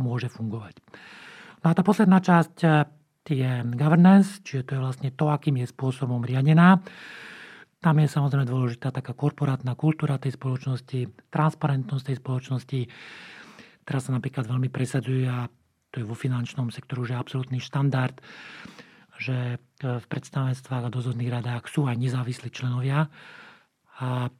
môže 0.00 0.32
fungovať. 0.32 0.80
No 1.60 1.66
a 1.68 1.76
tá 1.76 1.84
posledná 1.84 2.24
časť 2.24 2.56
e, 2.64 2.68
je 3.28 3.52
governance, 3.76 4.40
čiže 4.40 4.72
to 4.72 4.72
je 4.76 4.80
vlastne 4.80 5.10
to, 5.12 5.28
akým 5.28 5.60
je 5.60 5.68
spôsobom 5.68 6.24
riadená. 6.24 6.80
Tam 7.84 8.00
je 8.00 8.08
samozrejme 8.08 8.48
dôležitá 8.48 8.88
taká 8.88 9.12
korporátna 9.12 9.76
kultúra 9.76 10.16
tej 10.16 10.40
spoločnosti, 10.40 11.28
transparentnosť 11.28 12.04
tej 12.08 12.16
spoločnosti. 12.16 12.80
Teraz 13.84 14.08
sa 14.08 14.16
napríklad 14.16 14.48
veľmi 14.48 14.72
presadzuje 14.72 15.28
a 15.28 15.44
to 15.92 16.00
je 16.00 16.08
vo 16.08 16.16
finančnom 16.16 16.72
sektoru, 16.72 17.04
že 17.04 17.12
absolútny 17.12 17.60
štandard, 17.60 18.16
že 19.20 19.60
e, 19.60 20.00
v 20.00 20.06
predstavenstvách 20.08 20.88
a 20.88 20.94
dozorných 20.96 21.28
radách 21.28 21.68
sú 21.68 21.84
aj 21.84 22.00
nezávislí 22.00 22.48
členovia. 22.48 23.12
A 24.00 24.32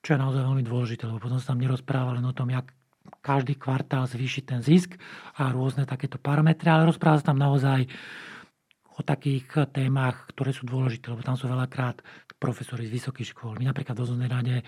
čo 0.00 0.16
je 0.16 0.22
naozaj 0.24 0.48
veľmi 0.48 0.64
dôležité, 0.64 1.04
lebo 1.04 1.20
potom 1.20 1.36
sa 1.36 1.52
tam 1.52 1.60
nerozpráva 1.60 2.16
len 2.16 2.24
o 2.24 2.32
tom, 2.32 2.48
jak 2.48 2.72
každý 3.20 3.60
kvartál 3.60 4.08
zvýšiť 4.08 4.44
ten 4.48 4.64
zisk 4.64 4.96
a 5.36 5.52
rôzne 5.52 5.84
takéto 5.84 6.16
parametre, 6.16 6.72
ale 6.72 6.88
rozpráva 6.88 7.20
sa 7.20 7.28
tam 7.28 7.44
naozaj 7.44 7.92
o 8.96 9.04
takých 9.04 9.68
témach, 9.76 10.24
ktoré 10.32 10.56
sú 10.56 10.64
dôležité, 10.64 11.12
lebo 11.12 11.20
tam 11.20 11.36
sú 11.36 11.46
veľakrát 11.46 12.00
profesori 12.36 12.84
z 12.84 12.92
vysokých 12.92 13.32
škôl. 13.32 13.56
My 13.56 13.72
napríklad 13.72 13.96
v 13.96 14.02
dozornej 14.04 14.28
rade 14.28 14.56
e, 14.60 14.64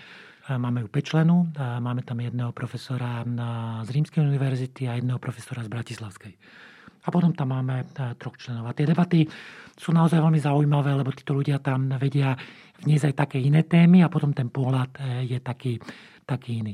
máme 0.57 0.81
ju 0.85 0.89
5 0.89 1.05
členov, 1.05 1.53
máme 1.57 2.01
tam 2.01 2.17
jedného 2.17 2.49
profesora 2.49 3.21
z 3.85 3.89
Rímskej 3.93 4.25
univerzity 4.25 4.89
a 4.89 4.97
jedného 4.97 5.21
profesora 5.21 5.61
z 5.61 5.69
Bratislavskej. 5.69 6.33
A 7.05 7.07
potom 7.13 7.31
tam 7.37 7.53
máme 7.53 7.85
e, 7.85 8.13
troch 8.17 8.41
členov. 8.41 8.65
A 8.65 8.73
tie 8.73 8.89
debaty 8.89 9.29
sú 9.77 9.93
naozaj 9.93 10.17
veľmi 10.17 10.41
zaujímavé, 10.41 10.97
lebo 10.97 11.13
títo 11.13 11.37
ľudia 11.37 11.61
tam 11.61 11.93
vedia 12.01 12.33
vniesť 12.81 13.13
aj 13.13 13.15
také 13.15 13.37
iné 13.37 13.61
témy 13.63 14.01
a 14.01 14.09
potom 14.09 14.33
ten 14.33 14.49
pohľad 14.49 15.23
je 15.23 15.39
taký, 15.39 15.79
taký 16.25 16.63
iný. 16.65 16.73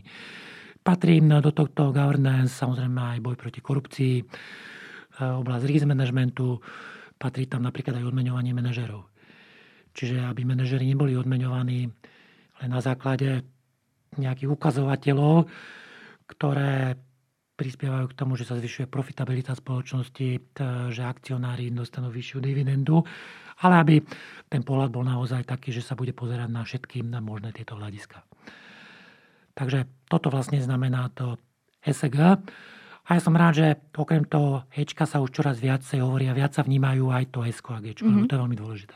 Patrí 0.85 1.17
do 1.17 1.49
tohto 1.49 1.89
governance 1.89 2.61
samozrejme 2.61 3.17
aj 3.17 3.19
boj 3.21 3.35
proti 3.37 3.57
korupcii, 3.57 4.15
oblasť 5.17 5.65
risk 5.65 5.89
managementu, 5.89 6.61
patrí 7.17 7.49
tam 7.49 7.65
napríklad 7.65 7.97
aj 7.97 8.05
odmeňovanie 8.05 8.53
manažerov. 8.53 9.14
Čiže 9.95 10.27
aby 10.27 10.43
manažeri 10.43 10.83
neboli 10.83 11.15
odmeňovaní 11.15 11.79
len 12.61 12.69
na 12.69 12.83
základe 12.83 13.47
nejakých 14.19 14.51
ukazovateľov, 14.51 15.47
ktoré 16.27 16.99
prispievajú 17.55 18.11
k 18.11 18.17
tomu, 18.19 18.35
že 18.35 18.43
sa 18.43 18.59
zvyšuje 18.59 18.91
profitabilita 18.91 19.55
spoločnosti, 19.55 20.27
že 20.91 21.01
akcionári 21.07 21.71
dostanú 21.71 22.11
vyššiu 22.11 22.43
dividendu, 22.43 22.99
ale 23.63 23.75
aby 23.79 23.95
ten 24.51 24.59
pohľad 24.59 24.91
bol 24.91 25.07
naozaj 25.07 25.47
taký, 25.47 25.71
že 25.71 25.79
sa 25.79 25.95
bude 25.95 26.11
pozerať 26.11 26.51
na 26.51 26.67
všetky 26.67 27.07
na 27.07 27.23
možné 27.23 27.55
tieto 27.55 27.79
hľadiska. 27.79 28.27
Takže 29.55 29.87
toto 30.11 30.27
vlastne 30.27 30.59
znamená 30.59 31.07
to 31.15 31.39
SG. 31.79 32.43
A 33.05 33.09
ja 33.15 33.21
som 33.23 33.37
rád, 33.37 33.53
že 33.55 33.67
okrem 33.95 34.27
toho 34.27 34.67
Hčka 34.75 35.07
sa 35.07 35.23
už 35.23 35.31
čoraz 35.31 35.63
viacej 35.63 36.03
hovorí 36.03 36.27
a 36.27 36.35
viac 36.35 36.51
sa 36.51 36.65
vnímajú 36.67 37.07
aj 37.07 37.31
to 37.31 37.47
S 37.47 37.63
a 37.63 37.79
G. 37.79 37.95
Mm-hmm. 37.95 38.27
To 38.27 38.33
je 38.35 38.41
veľmi 38.43 38.57
dôležité. 38.59 38.95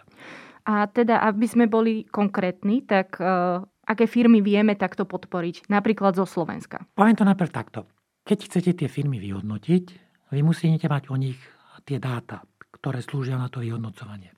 A 0.70 0.86
teda, 0.86 1.26
aby 1.26 1.50
sme 1.50 1.66
boli 1.66 2.06
konkrétni, 2.06 2.86
tak 2.86 3.18
uh, 3.18 3.66
aké 3.90 4.06
firmy 4.06 4.46
vieme 4.46 4.78
takto 4.78 5.10
podporiť? 5.10 5.66
Napríklad 5.66 6.14
zo 6.14 6.30
Slovenska. 6.30 6.86
Poviem 6.94 7.18
to 7.18 7.26
najprv 7.26 7.50
takto. 7.50 7.90
Keď 8.22 8.38
chcete 8.46 8.72
tie 8.78 8.86
firmy 8.86 9.18
vyhodnotiť, 9.18 9.86
vy 10.30 10.40
musíte 10.46 10.86
mať 10.86 11.10
o 11.10 11.18
nich 11.18 11.42
tie 11.90 11.98
dáta, 11.98 12.46
ktoré 12.70 13.02
slúžia 13.02 13.42
na 13.42 13.50
to 13.50 13.66
vyhodnocovanie. 13.66 14.30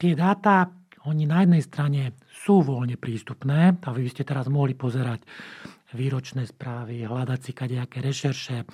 Tie 0.00 0.16
dáta, 0.16 0.72
oni 1.04 1.28
na 1.28 1.44
jednej 1.44 1.60
strane 1.60 2.02
sú 2.32 2.64
voľne 2.64 2.96
prístupné 2.96 3.76
a 3.76 3.88
vy 3.92 4.08
by 4.08 4.10
ste 4.10 4.24
teraz 4.24 4.48
mohli 4.48 4.72
pozerať 4.72 5.20
výročné 5.92 6.48
správy, 6.48 7.04
hľadať 7.04 7.40
si 7.44 7.52
kadejaké 7.52 8.00
rešerše, 8.00 8.56
e, 8.64 8.66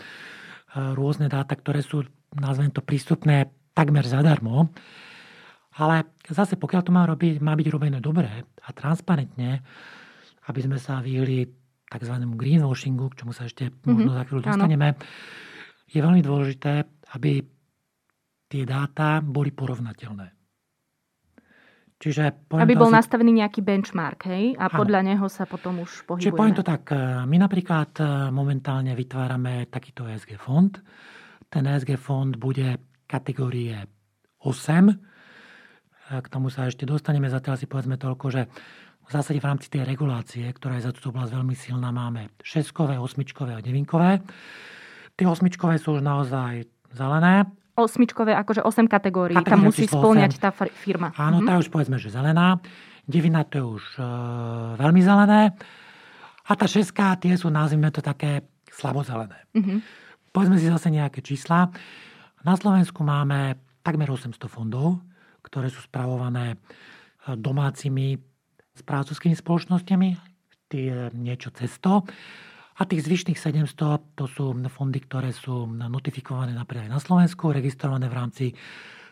rôzne 0.94 1.26
dáta, 1.26 1.58
ktoré 1.58 1.82
sú, 1.82 2.06
nazvem 2.38 2.70
to, 2.70 2.80
prístupné 2.80 3.50
takmer 3.74 4.06
zadarmo. 4.06 4.70
Ale 5.78 6.18
zase, 6.26 6.58
pokiaľ 6.58 6.82
to 6.82 6.90
má, 6.90 7.06
robiť, 7.06 7.38
má 7.38 7.54
byť 7.54 7.68
robené 7.70 7.98
dobre 8.02 8.26
a 8.42 8.68
transparentne, 8.74 9.62
aby 10.50 10.60
sme 10.66 10.82
sa 10.82 10.98
vyhli 10.98 11.46
tzv. 11.86 12.14
greenwashingu, 12.34 13.06
k 13.14 13.18
čomu 13.22 13.30
sa 13.30 13.46
ešte 13.46 13.70
mm-hmm. 13.70 13.86
možno 13.86 14.10
za 14.14 14.22
chvíľu 14.26 14.42
dostaneme, 14.50 14.88
ano. 14.94 15.00
je 15.86 15.98
veľmi 16.02 16.22
dôležité, 16.22 16.72
aby 17.14 17.42
tie 18.50 18.62
dáta 18.66 19.22
boli 19.22 19.54
porovnateľné. 19.54 20.40
Čiže 22.00 22.48
aby 22.56 22.74
bol 22.80 22.88
asi... 22.88 22.96
nastavený 22.96 23.44
nejaký 23.44 23.60
benchmark, 23.60 24.24
hej? 24.32 24.56
A 24.56 24.72
podľa 24.72 25.04
neho 25.04 25.28
sa 25.28 25.44
potom 25.44 25.84
už 25.84 26.08
pohybujeme. 26.08 26.32
Čiže 26.32 26.32
poviem 26.32 26.56
to 26.56 26.64
tak, 26.64 26.88
e, 26.88 27.28
my 27.28 27.36
napríklad 27.36 27.92
e, 28.00 28.04
momentálne 28.32 28.96
vytvárame 28.96 29.68
takýto 29.68 30.08
ESG 30.08 30.40
fond. 30.40 30.72
Ten 31.52 31.68
ESG 31.68 32.00
fond 32.00 32.32
bude 32.40 32.80
kategórie 33.04 33.84
8, 34.40 34.96
k 36.18 36.26
tomu 36.26 36.50
sa 36.50 36.66
ešte 36.66 36.82
dostaneme. 36.82 37.30
Zatiaľ 37.30 37.54
si 37.54 37.70
povedzme 37.70 37.94
toľko, 37.94 38.26
že 38.34 38.42
v 39.06 39.10
zásade 39.10 39.38
v 39.38 39.46
rámci 39.46 39.66
tej 39.70 39.86
regulácie, 39.86 40.46
ktorá 40.50 40.78
je 40.78 40.90
za 40.90 40.92
túto 40.94 41.14
oblasť 41.14 41.34
veľmi 41.34 41.54
silná, 41.54 41.94
máme 41.94 42.34
šeskové, 42.42 42.98
osmičkové 42.98 43.54
a 43.54 43.62
devinkové. 43.62 44.22
Tie 45.14 45.26
osmičkové 45.26 45.78
sú 45.78 45.98
už 45.98 46.02
naozaj 46.02 46.66
zelené. 46.94 47.46
Osmičkové, 47.78 48.34
akože 48.34 48.66
8 48.66 48.90
kategórií. 48.90 49.38
Kategória 49.38 49.54
Tam 49.54 49.66
musí 49.66 49.86
splňať 49.86 50.32
8. 50.38 50.42
tá 50.42 50.50
firma. 50.74 51.14
Áno, 51.14 51.42
mhm. 51.42 51.46
tá 51.46 51.52
už 51.58 51.70
povedzme, 51.70 51.98
že 51.98 52.10
zelená. 52.10 52.58
Devina 53.10 53.42
to 53.42 53.54
je 53.58 53.64
už 53.66 53.84
e, 53.98 54.02
veľmi 54.78 55.02
zelené. 55.02 55.50
A 56.46 56.52
tá 56.54 56.66
šeská, 56.70 57.18
tie 57.18 57.34
sú, 57.34 57.50
nazvime 57.50 57.90
to 57.90 57.98
také 57.98 58.46
slabozelené. 58.70 59.50
Mm-hmm. 59.54 59.78
Povedzme 60.30 60.56
si 60.58 60.70
zase 60.70 60.90
nejaké 60.94 61.22
čísla. 61.22 61.70
Na 62.46 62.54
Slovensku 62.54 63.02
máme 63.02 63.58
takmer 63.82 64.06
800 64.06 64.38
fondov 64.46 65.02
ktoré 65.42 65.68
sú 65.72 65.82
spravované 65.84 66.54
e, 66.54 66.56
domácimi 67.36 68.16
správcovskými 68.76 69.36
spoločnosťami, 69.36 70.08
tie 70.70 71.10
niečo 71.12 71.50
cez 71.52 71.74
100. 71.82 72.06
A 72.80 72.88
tých 72.88 73.04
zvyšných 73.04 73.36
700 73.36 74.16
to 74.16 74.24
sú 74.24 74.56
fondy, 74.72 75.04
ktoré 75.04 75.36
sú 75.36 75.68
notifikované 75.68 76.56
napríklad 76.56 76.88
na 76.88 77.02
Slovensku, 77.02 77.52
registrované 77.52 78.08
v 78.08 78.16
rámci 78.16 78.46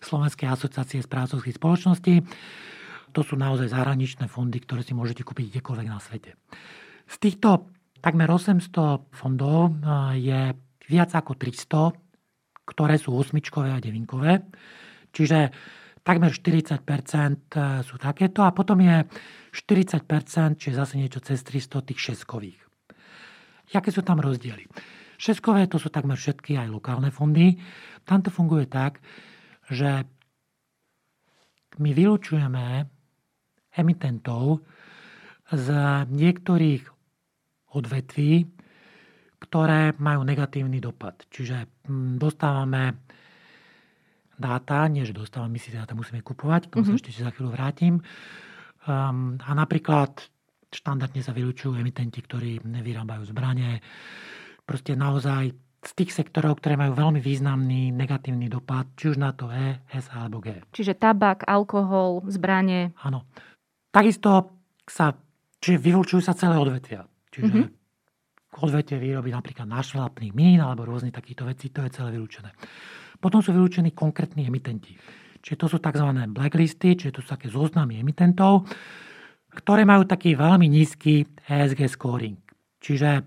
Slovenskej 0.00 0.48
asociácie 0.48 1.04
správcovských 1.04 1.58
spoločností. 1.58 2.24
To 3.12 3.20
sú 3.20 3.36
naozaj 3.36 3.68
zahraničné 3.68 4.30
fondy, 4.30 4.62
ktoré 4.64 4.80
si 4.80 4.96
môžete 4.96 5.20
kúpiť 5.26 5.58
kdekoľvek 5.58 5.88
na 5.90 6.00
svete. 6.00 6.38
Z 7.08 7.16
týchto 7.20 7.68
takmer 8.00 8.30
800 8.30 9.12
fondov 9.12 9.68
e, 9.68 9.70
je 10.22 10.40
viac 10.88 11.10
ako 11.12 11.36
300, 11.36 11.92
ktoré 12.68 12.96
sú 12.96 13.12
osmičkové 13.16 13.74
a 13.74 13.82
devinkové. 13.82 14.48
Čiže 15.12 15.52
takmer 16.02 16.30
40% 16.32 16.82
sú 17.84 17.94
takéto 17.98 18.44
a 18.44 18.54
potom 18.54 18.78
je 18.82 19.06
40% 19.54 20.60
čiže 20.60 20.74
zase 20.76 20.94
niečo 20.98 21.20
cez 21.24 21.42
300 21.42 21.88
tých 21.88 22.00
šeskových. 22.00 22.60
Jaké 23.68 23.90
sú 23.92 24.00
tam 24.00 24.20
rozdiely? 24.22 24.64
Šeskové 25.18 25.66
to 25.66 25.82
sú 25.82 25.90
takmer 25.90 26.14
všetky 26.14 26.54
aj 26.56 26.68
lokálne 26.70 27.10
fondy. 27.10 27.58
Tam 28.06 28.22
to 28.22 28.30
funguje 28.30 28.70
tak, 28.70 29.02
že 29.68 30.06
my 31.78 31.90
vylúčujeme 31.90 32.86
emitentov 33.74 34.62
z 35.50 35.68
niektorých 36.10 36.82
odvetví, 37.74 38.46
ktoré 39.38 39.94
majú 39.98 40.26
negatívny 40.26 40.82
dopad. 40.82 41.26
Čiže 41.30 41.86
mm, 41.86 42.18
dostávame 42.18 43.06
dáta, 44.38 44.86
nie 44.86 45.02
že 45.02 45.12
dostávame, 45.12 45.58
my 45.58 45.60
si 45.60 45.74
dáta 45.74 45.92
musíme 45.98 46.22
kupovať, 46.22 46.70
k 46.70 46.78
tomu 46.78 46.86
mm-hmm. 46.86 46.94
sa 46.94 46.94
mhm. 46.94 47.00
ešte 47.02 47.26
za 47.26 47.32
chvíľu 47.34 47.50
vrátim. 47.52 47.94
Um, 48.88 49.36
a 49.42 49.52
napríklad 49.52 50.16
štandardne 50.72 51.20
sa 51.20 51.36
vylúčujú 51.36 51.76
emitenti, 51.76 52.22
ktorí 52.22 52.64
nevyrábajú 52.64 53.26
zbranie. 53.28 53.80
Proste 54.64 54.96
naozaj 54.96 55.52
z 55.78 55.92
tých 55.94 56.10
sektorov, 56.10 56.58
ktoré 56.58 56.74
majú 56.74 56.98
veľmi 56.98 57.20
významný 57.22 57.94
negatívny 57.94 58.50
dopad, 58.50 58.92
či 58.98 59.14
už 59.14 59.16
na 59.16 59.30
to 59.32 59.48
E, 59.48 59.86
S 59.88 60.10
alebo 60.10 60.42
G. 60.42 60.58
Čiže 60.74 60.98
tabak, 60.98 61.46
alkohol, 61.46 62.26
zbranie. 62.26 62.92
Áno. 63.06 63.24
Takisto 63.88 64.58
sa, 64.84 65.14
čiže 65.62 65.78
vylučujú 65.78 66.20
sa 66.20 66.34
celé 66.34 66.58
odvetvia. 66.58 67.06
Čiže 67.30 67.46
mm-hmm. 67.46 67.66
odvetvie 68.60 68.98
výroby 68.98 69.30
napríklad 69.30 69.70
našlapných 69.70 70.34
mín 70.34 70.60
alebo 70.60 70.84
rôznych 70.84 71.14
takýchto 71.14 71.46
vecí, 71.46 71.70
to 71.70 71.86
je 71.86 71.94
celé 71.94 72.12
vylúčené. 72.18 72.50
Potom 73.18 73.42
sú 73.42 73.50
vylúčení 73.50 73.92
konkrétni 73.92 74.46
emitenti. 74.46 74.94
Čiže 75.42 75.58
to 75.58 75.66
sú 75.70 75.78
tzv. 75.78 76.08
blacklisty, 76.30 76.98
čiže 76.98 77.18
to 77.18 77.20
sú 77.22 77.28
také 77.34 77.50
zoznamy 77.50 77.98
emitentov, 78.02 78.66
ktoré 79.54 79.82
majú 79.82 80.06
taký 80.06 80.38
veľmi 80.38 80.66
nízky 80.70 81.26
ESG 81.46 81.90
scoring. 81.90 82.38
Čiže 82.78 83.26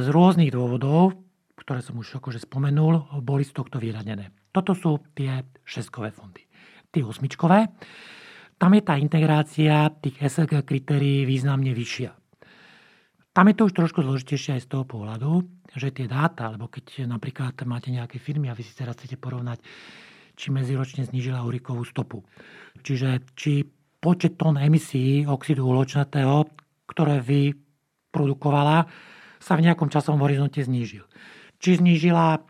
z 0.00 0.08
rôznych 0.12 0.52
dôvodov, 0.52 1.16
ktoré 1.56 1.80
som 1.80 1.96
už 1.96 2.20
akože 2.20 2.44
spomenul, 2.44 3.20
boli 3.24 3.42
z 3.42 3.56
tohto 3.56 3.80
vyradené. 3.80 4.32
Toto 4.52 4.76
sú 4.76 5.00
tie 5.16 5.44
šestkové 5.64 6.12
fondy. 6.12 6.44
Tie 6.92 7.04
osmičkové, 7.04 7.68
tam 8.56 8.72
je 8.72 8.82
tá 8.84 8.96
integrácia 8.96 9.92
tých 10.00 10.16
SLG 10.16 10.64
kritérií 10.64 11.28
významne 11.28 11.76
vyššia. 11.76 12.10
Tam 13.36 13.52
je 13.52 13.54
to 13.60 13.68
už 13.68 13.76
trošku 13.76 14.00
zložitejšie 14.00 14.56
aj 14.56 14.64
z 14.64 14.68
toho 14.72 14.88
pohľadu, 14.88 15.44
že 15.76 15.92
tie 15.92 16.08
dáta, 16.08 16.48
alebo 16.48 16.72
keď 16.72 17.04
napríklad 17.04 17.52
máte 17.68 17.92
nejaké 17.92 18.16
firmy 18.16 18.48
a 18.48 18.56
vy 18.56 18.64
si 18.64 18.72
teraz 18.72 18.96
chcete 18.96 19.20
porovnať, 19.20 19.60
či 20.40 20.48
medziročne 20.48 21.04
znižila 21.04 21.44
urikovú 21.44 21.84
stopu. 21.84 22.24
Čiže 22.80 23.36
či 23.36 23.68
počet 24.00 24.40
tón 24.40 24.56
emisí 24.56 25.28
oxidu 25.28 25.68
uhločnatého, 25.68 26.48
ktoré 26.88 27.20
vy 27.20 27.52
produkovala, 28.08 28.88
sa 29.36 29.52
v 29.60 29.68
nejakom 29.68 29.92
časovom 29.92 30.24
horizonte 30.24 30.64
znížil. 30.64 31.04
Či 31.60 31.84
znížila 31.84 32.40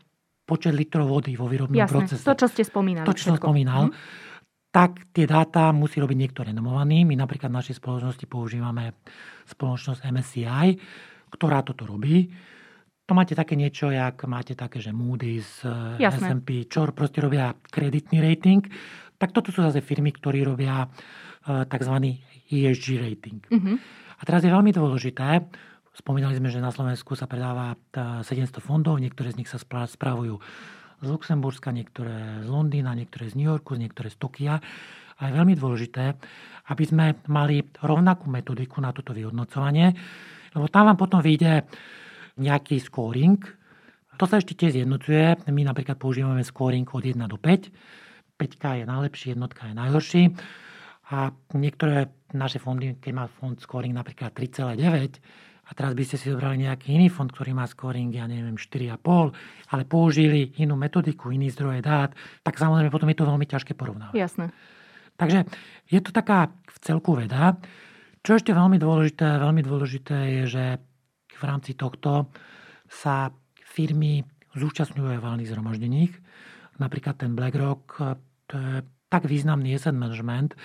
počet 0.47 0.71
litrov 0.71 1.11
vody 1.11 1.35
vo 1.35 1.51
výrobnom 1.51 1.75
Jasne, 1.75 2.07
procese. 2.07 2.23
to, 2.23 2.31
čo 2.31 2.47
ste 2.47 2.63
spomínali. 2.63 3.03
To, 3.03 3.11
čo 3.11 3.35
som 3.35 3.35
spomínal. 3.35 3.91
Mm 3.91 4.25
tak 4.77 5.09
tie 5.09 5.25
dáta 5.25 5.73
musí 5.73 5.97
robiť 5.97 6.13
niekto 6.13 6.45
renomovaný. 6.45 7.01
My 7.01 7.17
napríklad 7.17 7.49
v 7.49 7.57
našej 7.57 7.81
spoločnosti 7.81 8.29
používame 8.29 8.93
spoločnosť 9.49 10.05
MSCI, 10.05 10.67
ktorá 11.33 11.65
toto 11.65 11.89
robí. 11.89 12.29
To 13.09 13.17
máte 13.17 13.33
také 13.33 13.57
niečo, 13.57 13.89
jak 13.89 14.21
máte 14.29 14.53
také, 14.53 14.77
že 14.77 14.93
Moody's, 14.93 15.65
eh, 15.65 16.05
Jasné. 16.05 16.29
S&P, 16.29 16.69
čo 16.69 16.85
proste 16.93 17.25
robia 17.25 17.57
kreditný 17.57 18.21
rating. 18.21 18.61
Tak 19.17 19.33
toto 19.33 19.49
sú 19.49 19.65
zase 19.65 19.81
firmy, 19.81 20.13
ktorí 20.13 20.45
robia 20.45 20.85
eh, 20.85 21.65
tzv. 21.65 22.21
ESG 22.45 23.01
rating. 23.01 23.41
Mm-hmm. 23.49 23.75
A 24.17 24.21
teraz 24.29 24.45
je 24.45 24.53
veľmi 24.53 24.69
dôležité, 24.77 25.41
spomínali 25.97 26.37
sme, 26.37 26.53
že 26.53 26.61
na 26.61 26.69
Slovensku 26.69 27.17
sa 27.17 27.25
predáva 27.25 27.73
700 27.97 28.61
fondov, 28.61 29.01
niektoré 29.01 29.33
z 29.33 29.41
nich 29.41 29.49
sa 29.49 29.57
spravujú 29.57 30.37
z 31.01 31.07
Luxemburska, 31.07 31.69
niektoré 31.69 32.41
z 32.43 32.47
Londýna, 32.49 32.97
niektoré 32.97 33.29
z 33.29 33.37
New 33.37 33.47
Yorku, 33.47 33.77
niektoré 33.77 34.09
z 34.09 34.17
Tokia. 34.17 34.57
A 35.17 35.21
je 35.29 35.33
veľmi 35.33 35.57
dôležité, 35.57 36.13
aby 36.69 36.83
sme 36.85 37.17
mali 37.29 37.65
rovnakú 37.81 38.29
metodiku 38.29 38.77
na 38.81 38.93
toto 38.93 39.17
vyhodnocovanie, 39.17 39.93
lebo 40.53 40.65
tam 40.69 40.93
vám 40.93 40.97
potom 40.97 41.21
vyjde 41.21 41.65
nejaký 42.37 42.77
scoring. 42.77 43.41
To 44.17 44.25
sa 44.25 44.41
ešte 44.41 44.57
tiež 44.57 44.81
zjednocuje. 44.81 45.49
My 45.49 45.61
napríklad 45.65 45.97
používame 45.97 46.45
scoring 46.45 46.85
od 46.89 47.05
1 47.05 47.17
do 47.29 47.37
5. 47.37 48.37
5 48.37 48.81
je 48.81 48.85
najlepší, 48.85 49.33
jednotka 49.33 49.69
je 49.69 49.73
najhorší. 49.73 50.23
A 51.13 51.33
niektoré 51.57 52.13
naše 52.35 52.59
fondy, 52.59 52.99
keď 52.99 53.11
má 53.15 53.25
fond 53.25 53.57
scoring 53.57 53.95
napríklad 53.95 54.35
3,9, 54.35 55.17
a 55.67 55.71
teraz 55.75 55.91
by 55.91 56.03
ste 56.07 56.15
si 56.15 56.31
zobrali 56.31 56.63
nejaký 56.63 56.95
iný 56.95 57.11
fond, 57.11 57.27
ktorý 57.27 57.51
má 57.51 57.67
scoring, 57.67 58.07
ja 58.15 58.23
neviem, 58.23 58.55
4,5, 58.55 59.03
ale 59.75 59.83
použili 59.83 60.55
inú 60.63 60.79
metodiku, 60.79 61.27
iný 61.35 61.51
zdroje 61.51 61.83
dát, 61.83 62.15
tak 62.39 62.55
samozrejme 62.55 62.87
potom 62.87 63.11
je 63.11 63.17
to 63.19 63.27
veľmi 63.27 63.43
ťažké 63.43 63.75
porovnávať. 63.75 64.15
Jasné. 64.15 64.55
Takže 65.19 65.43
je 65.91 65.99
to 65.99 66.15
taká 66.15 66.55
v 66.71 66.77
celku 66.79 67.19
veda. 67.19 67.59
Čo 68.23 68.39
ešte 68.39 68.55
veľmi 68.55 68.79
dôležité, 68.79 69.27
veľmi 69.43 69.61
dôležité 69.65 70.17
je, 70.39 70.43
že 70.47 70.65
v 71.37 71.43
rámci 71.43 71.75
tohto 71.75 72.31
sa 72.87 73.29
firmy 73.59 74.23
zúčastňujú 74.55 75.19
aj 75.19 75.21
valných 75.21 75.49
zhromaždení. 75.51 76.09
Napríklad 76.79 77.19
ten 77.19 77.35
BlackRock, 77.35 77.83
to 78.47 78.55
je 78.55 78.85
tak 79.09 79.25
významný 79.25 79.75
asset 79.75 79.95
management, 79.95 80.55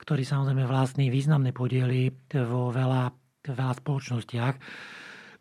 ktorý 0.00 0.22
samozrejme 0.22 0.64
vlastní 0.66 1.08
významné 1.12 1.52
podiely 1.52 2.12
vo 2.32 2.72
veľa 2.72 3.12
veľa 3.54 3.74
spoločnostiach. 3.78 4.54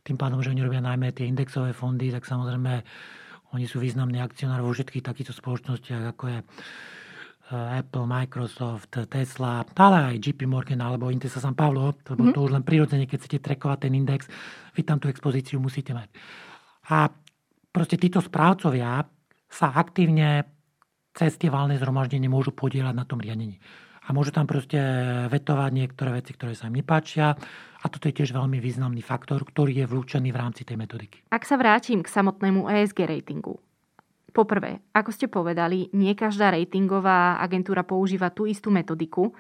Tým 0.06 0.18
pádom, 0.22 0.44
že 0.46 0.54
oni 0.54 0.62
robia 0.62 0.84
najmä 0.86 1.10
tie 1.16 1.26
indexové 1.26 1.74
fondy, 1.74 2.14
tak 2.14 2.30
samozrejme 2.30 2.86
oni 3.58 3.66
sú 3.66 3.82
významní 3.82 4.22
akcionári 4.22 4.62
vo 4.62 4.76
všetkých 4.76 5.02
takýchto 5.02 5.34
spoločnostiach, 5.34 6.04
ako 6.14 6.24
je 6.30 6.40
eh, 6.44 7.80
Apple, 7.82 8.06
Microsoft, 8.06 8.94
Tesla, 9.10 9.66
ale 9.66 9.98
aj 10.14 10.22
JP 10.22 10.46
Morgan 10.46 10.84
alebo 10.84 11.10
Intesa 11.10 11.42
San 11.42 11.58
Pablo, 11.58 11.96
lebo 12.06 12.30
mm-hmm. 12.30 12.36
to 12.36 12.46
už 12.46 12.52
len 12.54 12.64
prirodzene, 12.68 13.10
keď 13.10 13.18
chcete 13.26 13.40
trekovať 13.42 13.90
ten 13.90 13.94
index, 13.98 14.28
vy 14.76 14.82
tam 14.84 15.02
tú 15.02 15.10
expozíciu 15.10 15.58
musíte 15.58 15.96
mať. 15.96 16.12
A 16.92 17.10
proste 17.74 17.98
títo 17.98 18.22
správcovia 18.22 19.02
sa 19.50 19.68
aktívne 19.74 20.46
cez 21.16 21.40
tie 21.40 21.48
valné 21.48 21.80
zhromaždenie 21.80 22.28
môžu 22.28 22.52
podielať 22.52 22.94
na 22.94 23.08
tom 23.08 23.24
riadení 23.24 23.58
a 24.06 24.10
môžu 24.14 24.30
tam 24.30 24.46
proste 24.46 24.78
vetovať 25.34 25.72
niektoré 25.74 26.22
veci, 26.22 26.38
ktoré 26.38 26.54
sa 26.54 26.70
im 26.70 26.78
nepáčia. 26.78 27.34
A 27.82 27.86
toto 27.90 28.10
je 28.10 28.18
tiež 28.18 28.34
veľmi 28.34 28.58
významný 28.62 29.02
faktor, 29.02 29.42
ktorý 29.46 29.82
je 29.82 29.86
vlúčený 29.90 30.30
v 30.30 30.40
rámci 30.42 30.62
tej 30.66 30.78
metodiky. 30.78 31.26
Ak 31.30 31.46
sa 31.46 31.58
vrátim 31.58 32.02
k 32.02 32.10
samotnému 32.10 32.66
ESG 32.66 33.06
ratingu. 33.06 33.62
Poprvé, 34.36 34.84
ako 34.92 35.10
ste 35.16 35.32
povedali, 35.32 35.88
nie 35.96 36.12
každá 36.12 36.52
ratingová 36.52 37.40
agentúra 37.40 37.88
používa 37.88 38.34
tú 38.36 38.44
istú 38.44 38.68
metodiku 38.68 39.32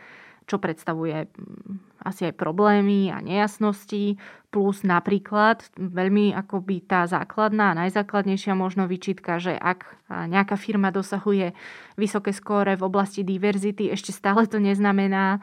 čo 0.45 0.61
predstavuje 0.61 1.25
mm, 1.25 2.05
asi 2.05 2.29
aj 2.29 2.37
problémy 2.37 3.09
a 3.09 3.17
nejasnosti, 3.17 4.21
plus 4.53 4.85
napríklad 4.85 5.65
veľmi 5.75 6.31
akoby 6.37 6.85
tá 6.85 7.09
základná, 7.09 7.73
najzákladnejšia 7.75 8.53
možno 8.53 8.85
vyčitka, 8.85 9.41
že 9.41 9.57
ak 9.57 9.89
nejaká 10.07 10.55
firma 10.55 10.93
dosahuje 10.93 11.57
vysoké 11.97 12.31
skóre 12.31 12.77
v 12.77 12.85
oblasti 12.85 13.25
diverzity, 13.25 13.89
ešte 13.89 14.13
stále 14.13 14.45
to 14.45 14.61
neznamená, 14.61 15.41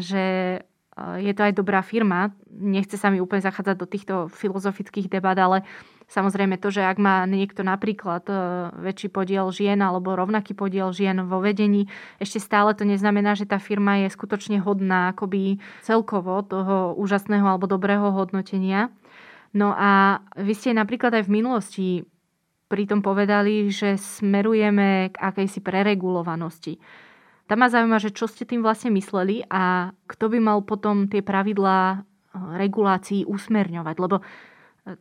že 0.00 0.58
je 0.96 1.32
to 1.36 1.42
aj 1.44 1.52
dobrá 1.52 1.84
firma. 1.84 2.32
Nechce 2.48 2.96
sa 2.96 3.12
mi 3.12 3.20
úplne 3.20 3.44
zachádzať 3.44 3.76
do 3.76 3.86
týchto 3.86 4.14
filozofických 4.32 5.12
debat, 5.12 5.36
ale 5.36 5.62
Samozrejme 6.06 6.62
to, 6.62 6.70
že 6.70 6.86
ak 6.86 7.02
má 7.02 7.26
niekto 7.26 7.66
napríklad 7.66 8.22
e, 8.30 8.34
väčší 8.78 9.10
podiel 9.10 9.50
žien 9.50 9.82
alebo 9.82 10.14
rovnaký 10.14 10.54
podiel 10.54 10.94
žien 10.94 11.18
vo 11.26 11.42
vedení, 11.42 11.90
ešte 12.22 12.38
stále 12.38 12.78
to 12.78 12.86
neznamená, 12.86 13.34
že 13.34 13.42
tá 13.42 13.58
firma 13.58 14.06
je 14.06 14.14
skutočne 14.14 14.62
hodná 14.62 15.10
akoby 15.10 15.58
celkovo 15.82 16.46
toho 16.46 16.94
úžasného 16.94 17.50
alebo 17.50 17.66
dobrého 17.66 18.14
hodnotenia. 18.14 18.94
No 19.50 19.74
a 19.74 20.22
vy 20.38 20.54
ste 20.54 20.78
napríklad 20.78 21.10
aj 21.10 21.26
v 21.26 21.34
minulosti 21.42 21.86
pritom 22.70 23.02
povedali, 23.02 23.66
že 23.74 23.98
smerujeme 23.98 25.10
k 25.10 25.16
akejsi 25.18 25.58
preregulovanosti. 25.58 26.78
Tam 27.46 27.62
ma 27.62 27.70
zaujíma, 27.70 28.02
že 28.02 28.10
čo 28.10 28.26
ste 28.26 28.42
tým 28.42 28.62
vlastne 28.62 28.90
mysleli 28.94 29.46
a 29.46 29.94
kto 30.10 30.34
by 30.34 30.38
mal 30.42 30.58
potom 30.66 31.06
tie 31.06 31.22
pravidlá 31.22 31.78
e, 31.94 31.98
regulácií 32.58 33.22
usmerňovať. 33.22 33.96
Lebo 34.02 34.22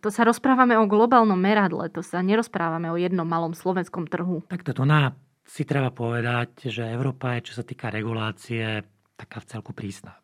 to 0.02 0.10
sa 0.10 0.26
rozprávame 0.26 0.74
o 0.78 0.90
globálnom 0.90 1.38
meradle, 1.38 1.90
to 1.94 2.02
sa 2.02 2.26
nerozprávame 2.26 2.90
o 2.90 2.98
jednom 2.98 3.26
malom 3.26 3.54
slovenskom 3.54 4.10
trhu. 4.10 4.42
Tak 4.50 4.66
toto 4.66 4.82
na 4.82 5.14
si 5.46 5.62
treba 5.62 5.94
povedať, 5.94 6.74
že 6.74 6.90
Európa 6.90 7.38
je, 7.38 7.54
čo 7.54 7.62
sa 7.62 7.64
týka 7.66 7.94
regulácie, 7.94 8.82
taká 9.14 9.38
v 9.46 9.50
celku 9.50 9.78
prísna. 9.78 10.18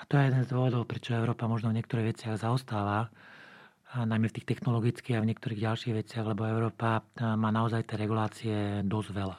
A 0.00 0.08
to 0.08 0.16
je 0.16 0.24
jeden 0.24 0.40
z 0.40 0.48
dôvodov, 0.48 0.88
prečo 0.88 1.12
Európa 1.12 1.44
možno 1.44 1.68
v 1.68 1.78
niektorých 1.78 2.16
veciach 2.16 2.40
zaostáva, 2.40 3.12
a 3.92 4.08
najmä 4.08 4.32
v 4.32 4.40
tých 4.40 4.48
technologických 4.56 5.20
a 5.20 5.22
v 5.22 5.28
niektorých 5.28 5.68
ďalších 5.68 5.94
veciach, 6.00 6.24
lebo 6.24 6.48
Európa 6.48 7.04
má 7.20 7.52
naozaj 7.52 7.84
tie 7.84 8.00
regulácie 8.00 8.56
dosť 8.88 9.08
veľa. 9.12 9.36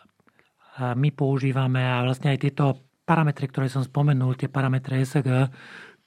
My 0.80 1.10
používame 1.14 1.84
a 1.86 2.02
vlastne 2.02 2.34
aj 2.34 2.40
tieto 2.42 2.66
parametre, 3.04 3.46
ktoré 3.52 3.70
som 3.70 3.84
spomenul, 3.84 4.40
tie 4.40 4.50
parametre 4.50 4.98
ESG, 5.04 5.30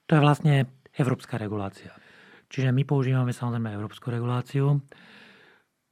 to 0.07 0.11
je 0.17 0.25
vlastne 0.25 0.55
európska 0.97 1.37
regulácia. 1.37 1.93
Čiže 2.47 2.71
my 2.71 2.83
používame 2.87 3.35
samozrejme 3.35 3.75
európsku 3.75 4.09
reguláciu. 4.09 4.81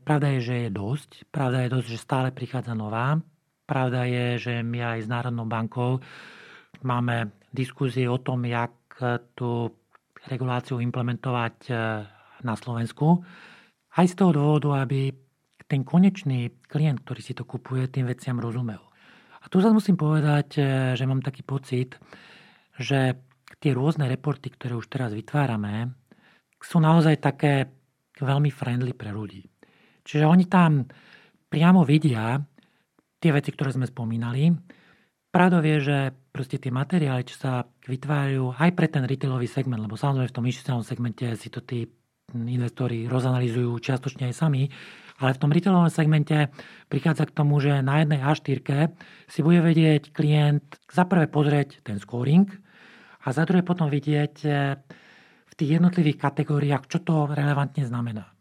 Pravda 0.07 0.39
je, 0.39 0.41
že 0.41 0.57
je 0.67 0.71
dosť. 0.71 1.11
Pravda 1.29 1.67
je 1.67 1.73
dosť, 1.75 1.87
že 1.91 1.99
stále 1.99 2.29
prichádza 2.31 2.73
nová. 2.79 3.19
Pravda 3.65 4.05
je, 4.07 4.39
že 4.39 4.55
my 4.63 4.97
aj 4.97 4.99
s 5.05 5.09
Národnou 5.09 5.49
bankou 5.49 5.99
máme 6.85 7.33
diskuzie 7.51 8.07
o 8.07 8.21
tom, 8.21 8.45
jak 8.45 8.77
tú 9.35 9.73
reguláciu 10.29 10.81
implementovať 10.81 11.57
e, 11.69 11.73
na 12.45 12.55
Slovensku. 12.57 13.21
Aj 13.95 14.07
z 14.09 14.15
toho 14.17 14.33
dôvodu, 14.33 14.85
aby 14.85 15.13
ten 15.75 15.83
konečný 15.83 16.55
klient, 16.71 17.03
ktorý 17.03 17.19
si 17.19 17.35
to 17.35 17.43
kupuje, 17.43 17.91
tým 17.91 18.07
veciam 18.07 18.39
rozumel. 18.39 18.79
A 19.43 19.51
tu 19.51 19.59
zase 19.59 19.75
musím 19.75 19.99
povedať, 19.99 20.49
e, 20.57 20.63
že 20.95 21.05
mám 21.05 21.19
taký 21.19 21.43
pocit, 21.43 21.99
že 22.79 23.19
tie 23.59 23.75
rôzne 23.75 24.07
reporty, 24.07 24.55
ktoré 24.55 24.79
už 24.79 24.87
teraz 24.87 25.11
vytvárame, 25.11 25.91
sú 26.63 26.79
naozaj 26.79 27.19
také 27.19 27.69
veľmi 28.23 28.55
friendly 28.55 28.95
pre 28.95 29.11
ľudí. 29.11 29.43
Čiže 30.07 30.25
oni 30.25 30.47
tam 30.47 30.87
priamo 31.51 31.83
vidia 31.83 32.39
tie 33.19 33.31
veci, 33.35 33.51
ktoré 33.51 33.75
sme 33.75 33.91
spomínali. 33.91 34.55
Pravdou 35.29 35.61
je, 35.61 35.77
že 35.83 35.99
proste 36.31 36.63
tie 36.63 36.71
materiály, 36.71 37.27
čo 37.27 37.37
sa 37.37 37.67
vytvárajú 37.67 38.55
aj 38.55 38.71
pre 38.73 38.87
ten 38.87 39.03
retailový 39.03 39.51
segment, 39.51 39.83
lebo 39.83 39.99
samozrejme 39.99 40.31
v 40.31 40.37
tom 40.39 40.47
inštitucionálnom 40.47 40.87
segmente 40.87 41.27
si 41.35 41.51
to 41.51 41.61
tí 41.67 41.85
investori 42.33 43.05
rozanalizujú 43.11 43.77
čiastočne 43.77 44.31
aj 44.31 44.35
sami, 44.35 44.71
ale 45.23 45.31
v 45.35 45.41
tom 45.41 45.55
retailovom 45.55 45.91
segmente 45.91 46.51
prichádza 46.91 47.31
k 47.31 47.37
tomu, 47.37 47.63
že 47.63 47.81
na 47.81 48.03
jednej 48.03 48.21
A4 48.23 48.91
si 49.31 49.41
bude 49.47 49.63
vedieť 49.63 50.11
klient 50.11 50.67
za 50.91 51.07
prvé 51.07 51.31
pozrieť 51.31 51.87
ten 51.87 52.03
scoring 52.03 52.51
a 53.23 53.31
za 53.31 53.47
druhé 53.47 53.63
potom 53.63 53.87
vidieť 53.87 54.35
eh, 54.45 54.77
v 55.45 55.53
tých 55.55 55.79
jednotlivých 55.79 56.19
kategóriách, 56.19 56.91
čo 56.91 56.99
to 57.07 57.31
relevantne 57.31 57.87
znamená 57.87 58.34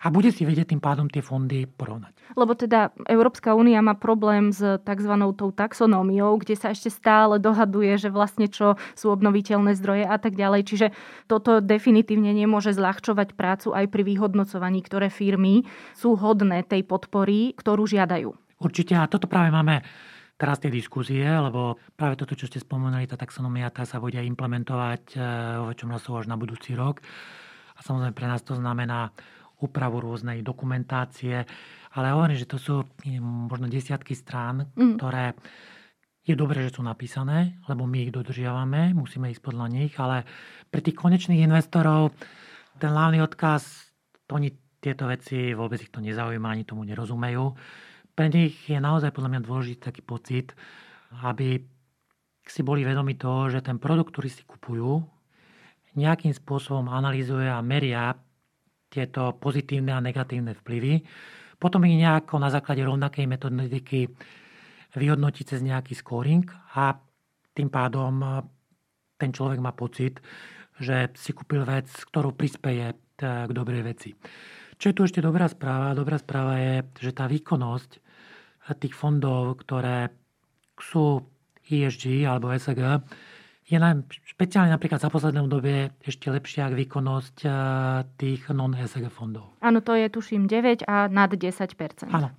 a 0.00 0.06
bude 0.08 0.32
si 0.32 0.48
vedieť 0.48 0.72
tým 0.72 0.80
pádom 0.80 1.12
tie 1.12 1.20
fondy 1.20 1.68
porovnať. 1.68 2.32
Lebo 2.32 2.56
teda 2.56 2.88
Európska 3.04 3.52
únia 3.52 3.84
má 3.84 3.92
problém 3.92 4.48
s 4.48 4.80
tzv. 4.80 5.12
tou 5.36 5.52
taxonómiou, 5.52 6.40
kde 6.40 6.56
sa 6.56 6.72
ešte 6.72 6.88
stále 6.88 7.36
dohaduje, 7.36 8.00
že 8.00 8.08
vlastne 8.08 8.48
čo 8.48 8.80
sú 8.96 9.12
obnoviteľné 9.12 9.76
zdroje 9.76 10.08
a 10.08 10.16
tak 10.16 10.40
ďalej. 10.40 10.62
Čiže 10.64 10.86
toto 11.28 11.60
definitívne 11.60 12.32
nemôže 12.32 12.72
zľahčovať 12.72 13.36
prácu 13.36 13.76
aj 13.76 13.92
pri 13.92 14.02
vyhodnocovaní, 14.08 14.80
ktoré 14.80 15.12
firmy 15.12 15.68
sú 15.92 16.16
hodné 16.16 16.64
tej 16.64 16.80
podpory, 16.88 17.52
ktorú 17.52 17.84
žiadajú. 17.84 18.32
Určite 18.60 18.96
a 18.96 19.04
toto 19.04 19.28
práve 19.28 19.52
máme 19.52 19.84
teraz 20.40 20.56
tie 20.56 20.72
diskuzie, 20.72 21.28
lebo 21.28 21.76
práve 21.92 22.16
toto, 22.16 22.32
čo 22.32 22.48
ste 22.48 22.56
spomenuli, 22.56 23.04
tá 23.04 23.20
taxonomia, 23.20 23.68
tá 23.68 23.84
sa 23.84 24.00
bude 24.00 24.16
implementovať 24.16 25.02
eh, 25.12 25.20
vo 25.60 25.68
väčšom 25.68 25.92
rozsahu 25.92 26.16
až 26.24 26.26
na 26.32 26.40
budúci 26.40 26.72
rok. 26.72 27.04
A 27.76 27.84
samozrejme 27.84 28.16
pre 28.16 28.28
nás 28.28 28.40
to 28.40 28.56
znamená 28.56 29.12
úpravu 29.60 30.00
rôznej 30.00 30.40
dokumentácie, 30.40 31.44
ale 31.94 32.06
hovorím, 32.10 32.38
že 32.40 32.48
to 32.48 32.58
sú 32.58 32.82
možno 33.20 33.68
desiatky 33.68 34.16
strán, 34.16 34.72
mm. 34.72 34.96
ktoré 34.96 35.36
je 36.24 36.34
dobré, 36.36 36.68
že 36.68 36.78
sú 36.78 36.82
napísané, 36.84 37.58
lebo 37.66 37.88
my 37.88 38.08
ich 38.08 38.12
dodržiavame, 38.14 38.92
musíme 38.92 39.32
ísť 39.32 39.42
podľa 39.42 39.66
nich, 39.72 39.92
ale 39.96 40.24
pre 40.68 40.84
tých 40.84 40.96
konečných 40.96 41.42
investorov 41.42 42.12
ten 42.80 42.92
hlavný 42.92 43.20
odkaz, 43.24 43.92
oni 44.30 44.54
tieto 44.80 45.10
veci 45.10 45.52
vôbec 45.52 45.82
ich 45.82 45.92
to 45.92 46.00
nezaujíma, 46.00 46.48
ani 46.48 46.64
tomu 46.64 46.86
nerozumejú. 46.88 47.44
Pre 48.16 48.26
nich 48.32 48.56
je 48.68 48.78
naozaj 48.80 49.12
podľa 49.12 49.36
mňa 49.36 49.40
dôležitý 49.44 49.80
taký 49.80 50.02
pocit, 50.04 50.56
aby 51.20 51.60
si 52.46 52.60
boli 52.64 52.82
vedomi 52.86 53.14
toho, 53.18 53.52
že 53.52 53.60
ten 53.60 53.76
produkt, 53.76 54.16
ktorý 54.16 54.28
si 54.32 54.42
kupujú, 54.46 55.04
nejakým 55.98 56.30
spôsobom 56.30 56.86
analýzuje 56.86 57.50
a 57.50 57.58
meria 57.60 58.14
tieto 58.90 59.38
pozitívne 59.38 59.94
a 59.94 60.02
negatívne 60.02 60.58
vplyvy. 60.58 61.06
Potom 61.56 61.86
ich 61.86 61.94
nejako 61.94 62.42
na 62.42 62.50
základe 62.50 62.82
rovnakej 62.82 63.24
metodiky 63.30 64.10
vyhodnotiť 64.98 65.44
cez 65.46 65.60
nejaký 65.62 65.94
scoring 65.94 66.42
a 66.74 66.98
tým 67.54 67.70
pádom 67.70 68.14
e, 68.18 68.28
ten 69.14 69.30
človek 69.30 69.62
má 69.62 69.70
pocit, 69.70 70.18
že 70.80 71.12
si 71.14 71.30
kúpil 71.30 71.62
vec, 71.62 71.86
ktorú 71.86 72.34
prispeje 72.34 72.90
e, 72.90 72.96
k 73.22 73.50
dobrej 73.54 73.82
veci. 73.86 74.10
Čo 74.80 74.90
je 74.90 74.96
tu 74.96 75.02
ešte 75.04 75.20
dobrá 75.20 75.46
správa? 75.46 75.94
Dobrá 75.94 76.16
správa 76.16 76.56
je, 76.58 76.74
že 76.98 77.12
tá 77.14 77.30
výkonnosť 77.30 77.90
e, 77.94 78.00
tých 78.80 78.94
fondov, 78.96 79.62
ktoré 79.62 80.10
sú 80.80 81.22
ESG 81.68 82.26
alebo 82.26 82.50
SG, 82.50 82.80
je 83.70 83.78
na, 83.78 83.94
špeciálne 84.26 84.74
napríklad 84.74 84.98
za 84.98 85.06
poslednom 85.06 85.46
dobe 85.46 85.94
ešte 86.02 86.26
lepšia 86.26 86.66
výkonnosť 86.74 87.36
eh, 87.46 87.52
tých 88.18 88.50
non-ESG 88.50 89.06
fondov. 89.14 89.54
Áno, 89.62 89.78
to 89.78 89.94
je 89.94 90.10
tuším 90.10 90.50
9 90.50 90.90
a 90.90 91.06
nad 91.06 91.30
10 91.30 92.10
Áno. 92.10 92.34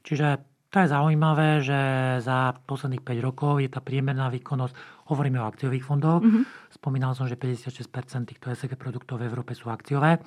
Čiže 0.00 0.40
to 0.70 0.76
je 0.80 0.88
zaujímavé, 0.88 1.60
že 1.60 1.80
za 2.24 2.56
posledných 2.64 3.04
5 3.04 3.26
rokov 3.26 3.60
je 3.60 3.68
tá 3.68 3.84
priemerná 3.84 4.32
výkonnosť, 4.32 5.04
hovoríme 5.12 5.42
o 5.42 5.44
akciových 5.44 5.84
fondoch, 5.84 6.22
mm-hmm. 6.22 6.72
spomínal 6.72 7.12
som, 7.12 7.26
že 7.26 7.36
56% 7.36 8.30
týchto 8.30 8.54
ESG 8.54 8.78
produktov 8.78 9.18
v 9.18 9.26
Európe 9.26 9.52
sú 9.52 9.68
akciové, 9.68 10.22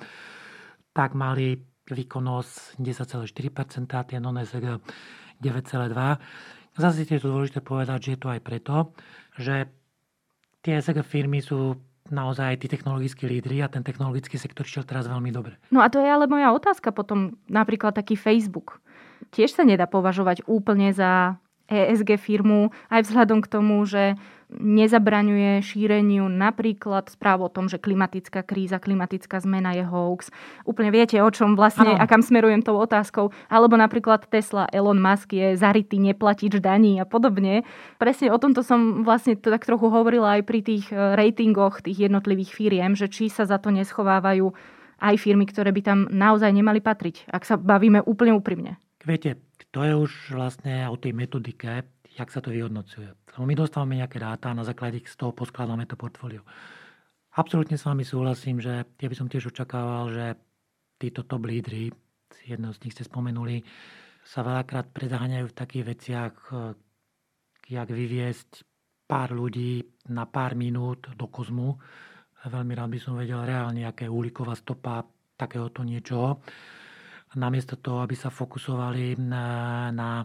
tak 0.92 1.16
mali 1.16 1.58
výkonnosť 1.88 2.76
10,4%, 2.76 3.88
tie 3.88 4.18
non-ESG 4.20 4.66
9,2%. 5.40 6.76
Zase 6.76 7.06
je 7.06 7.22
to 7.22 7.30
dôležité 7.30 7.62
povedať, 7.64 7.98
že 8.02 8.10
je 8.14 8.20
to 8.20 8.28
aj 8.28 8.40
preto, 8.44 8.92
že 9.40 9.70
tie 10.64 10.80
SG 10.80 11.04
firmy 11.04 11.44
sú 11.44 11.76
naozaj 12.08 12.60
tí 12.60 12.66
technologickí 12.68 13.28
lídry 13.28 13.64
a 13.64 13.68
ten 13.68 13.84
technologický 13.84 14.36
sektor 14.40 14.64
šiel 14.64 14.84
teraz 14.84 15.08
veľmi 15.08 15.32
dobre. 15.32 15.56
No 15.68 15.80
a 15.84 15.88
to 15.92 16.00
je 16.00 16.08
ale 16.08 16.28
moja 16.28 16.52
otázka 16.52 16.92
potom, 16.92 17.36
napríklad 17.48 17.96
taký 17.96 18.16
Facebook. 18.16 18.80
Tiež 19.32 19.56
sa 19.56 19.64
nedá 19.64 19.88
považovať 19.88 20.44
úplne 20.44 20.92
za 20.92 21.40
ESG 21.68 22.20
firmu, 22.20 22.76
aj 22.92 23.08
vzhľadom 23.08 23.40
k 23.40 23.48
tomu, 23.48 23.80
že 23.88 24.20
nezabraňuje 24.58 25.62
šíreniu 25.62 26.26
napríklad 26.30 27.10
správ 27.10 27.46
o 27.46 27.52
tom, 27.52 27.66
že 27.66 27.80
klimatická 27.80 28.46
kríza, 28.46 28.82
klimatická 28.82 29.40
zmena 29.42 29.74
je 29.74 29.84
hoax. 29.86 30.30
Úplne 30.64 30.90
viete, 30.94 31.16
o 31.18 31.30
čom 31.30 31.58
vlastne 31.58 31.94
ano. 31.94 32.02
a 32.02 32.04
kam 32.06 32.22
smerujem 32.22 32.62
tou 32.62 32.78
otázkou. 32.78 33.30
Alebo 33.50 33.74
napríklad 33.74 34.26
Tesla, 34.30 34.70
Elon 34.70 34.98
Musk 34.98 35.34
je 35.34 35.54
zarytý 35.58 35.98
neplatič 35.98 36.58
daní 36.62 36.98
a 36.98 37.06
podobne. 37.06 37.66
Presne 37.98 38.30
o 38.30 38.38
tomto 38.38 38.62
som 38.62 39.02
vlastne 39.02 39.34
to 39.38 39.50
tak 39.50 39.66
trochu 39.66 39.90
hovorila 39.90 40.40
aj 40.40 40.42
pri 40.46 40.60
tých 40.62 40.90
e, 40.90 40.96
ratingoch 40.96 41.82
tých 41.82 42.10
jednotlivých 42.10 42.50
firiem, 42.54 42.92
že 42.94 43.10
či 43.10 43.28
sa 43.30 43.44
za 43.44 43.58
to 43.60 43.74
neschovávajú 43.74 44.50
aj 45.04 45.14
firmy, 45.20 45.44
ktoré 45.44 45.74
by 45.74 45.82
tam 45.84 45.98
naozaj 46.08 46.48
nemali 46.48 46.80
patriť, 46.80 47.28
ak 47.28 47.42
sa 47.44 47.60
bavíme 47.60 48.00
úplne 48.06 48.32
úprimne. 48.32 48.80
Viete, 49.04 49.36
to 49.68 49.84
je 49.84 49.92
už 49.92 50.32
vlastne 50.32 50.88
o 50.88 50.96
tej 50.96 51.12
metodike, 51.12 51.84
jak 52.14 52.30
sa 52.30 52.40
to 52.40 52.54
vyhodnocuje. 52.54 53.10
My 53.42 53.54
dostávame 53.58 53.98
nejaké 53.98 54.22
dáta 54.22 54.54
na 54.54 54.62
základe 54.62 55.02
z 55.02 55.14
toho 55.18 55.34
poskladáme 55.34 55.84
to 55.84 55.98
portfólio. 55.98 56.46
Absolútne 57.34 57.74
s 57.74 57.82
vami 57.82 58.06
súhlasím, 58.06 58.62
že 58.62 58.86
ja 58.86 59.08
by 59.10 59.16
som 59.18 59.26
tiež 59.26 59.50
očakával, 59.50 60.14
že 60.14 60.26
títo 61.02 61.26
top 61.26 61.50
lídry, 61.50 61.90
jedno 62.46 62.70
z 62.70 62.86
nich 62.86 62.94
ste 62.94 63.02
spomenuli, 63.02 63.58
sa 64.22 64.46
veľakrát 64.46 64.94
predáňajú 64.94 65.50
v 65.50 65.58
takých 65.58 65.84
veciach, 65.84 66.34
jak 67.66 67.88
vyviesť 67.90 68.62
pár 69.04 69.34
ľudí 69.34 69.82
na 70.14 70.24
pár 70.24 70.54
minút 70.54 71.10
do 71.12 71.26
kozmu. 71.26 71.76
Veľmi 72.46 72.72
rád 72.72 72.90
by 72.94 72.98
som 73.02 73.18
vedel 73.18 73.42
reálne, 73.42 73.82
je 73.84 74.08
úliková 74.08 74.54
stopa 74.54 75.02
takéhoto 75.34 75.82
niečoho 75.82 76.38
namiesto 77.34 77.78
toho, 77.78 78.02
aby 78.02 78.14
sa 78.14 78.30
fokusovali 78.30 79.18
na, 79.18 79.46
na 79.90 80.22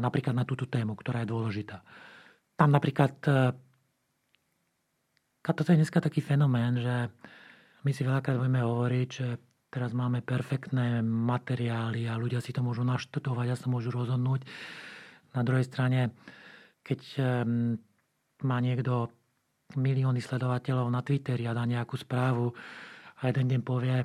napríklad 0.00 0.34
na 0.34 0.46
túto 0.46 0.70
tému, 0.70 0.94
ktorá 0.94 1.22
je 1.22 1.32
dôležitá. 1.32 1.82
Tam 2.54 2.70
napríklad 2.70 3.14
e, 3.24 3.32
toto 5.40 5.72
je 5.72 5.80
dneska 5.80 5.98
taký 5.98 6.20
fenomén, 6.20 6.76
že 6.78 7.08
my 7.82 7.90
si 7.90 8.04
veľakrát 8.04 8.36
budeme 8.36 8.60
hovoriť, 8.60 9.08
že 9.08 9.28
teraz 9.72 9.96
máme 9.96 10.20
perfektné 10.20 11.00
materiály 11.00 12.04
a 12.04 12.20
ľudia 12.20 12.44
si 12.44 12.52
to 12.52 12.60
môžu 12.60 12.84
naštudovať 12.84 13.46
a 13.50 13.56
sa 13.56 13.66
môžu 13.72 13.88
rozhodnúť. 13.90 14.44
Na 15.32 15.42
druhej 15.46 15.64
strane, 15.64 16.12
keď 16.84 17.00
e, 17.16 17.22
má 18.44 18.58
niekto 18.60 19.10
milióny 19.78 20.18
sledovateľov 20.18 20.90
na 20.90 21.00
Twitteri 21.00 21.46
a 21.46 21.54
dá 21.54 21.62
nejakú 21.62 21.94
správu 21.94 22.50
a 23.22 23.30
jeden 23.30 23.46
deň 23.46 23.60
povie, 23.62 24.02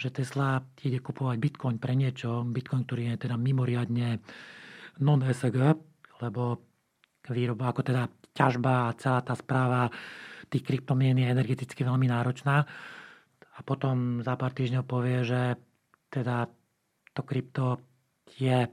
že 0.00 0.10
Tesla 0.10 0.64
ide 0.80 0.98
kupovať 0.98 1.36
Bitcoin 1.36 1.76
pre 1.76 1.92
niečo, 1.92 2.42
Bitcoin, 2.48 2.88
ktorý 2.88 3.14
je 3.14 3.28
teda 3.28 3.36
mimoriadne 3.36 4.18
non-ESG, 4.98 5.56
lebo 6.20 6.58
výroba, 7.30 7.70
ako 7.70 7.86
teda 7.86 8.10
ťažba 8.34 8.90
a 8.90 8.96
celá 8.98 9.20
tá 9.22 9.34
správa 9.38 9.86
tých 10.50 10.66
kryptomien 10.66 11.14
je 11.14 11.30
energeticky 11.30 11.86
veľmi 11.86 12.10
náročná. 12.10 12.66
A 13.54 13.58
potom 13.62 14.24
za 14.24 14.34
pár 14.34 14.50
týždňov 14.50 14.84
povie, 14.88 15.22
že 15.22 15.54
teda 16.10 16.50
to 17.14 17.22
krypto 17.22 17.78
je 18.34 18.66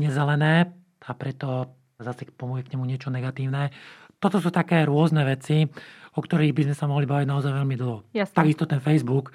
nezelené 0.00 0.72
a 1.02 1.10
preto 1.14 1.78
zase 2.00 2.26
pomôže 2.34 2.66
k 2.66 2.74
nemu 2.74 2.84
niečo 2.88 3.14
negatívne. 3.14 3.70
Toto 4.18 4.38
sú 4.38 4.50
také 4.50 4.86
rôzne 4.86 5.26
veci, 5.26 5.66
o 6.14 6.20
ktorých 6.22 6.54
by 6.54 6.62
sme 6.70 6.76
sa 6.78 6.86
mohli 6.86 7.06
baviť 7.06 7.26
naozaj 7.26 7.52
veľmi 7.52 7.74
dlho. 7.78 7.98
Jasne. 8.14 8.36
Takisto 8.38 8.64
ten 8.66 8.78
Facebook, 8.82 9.34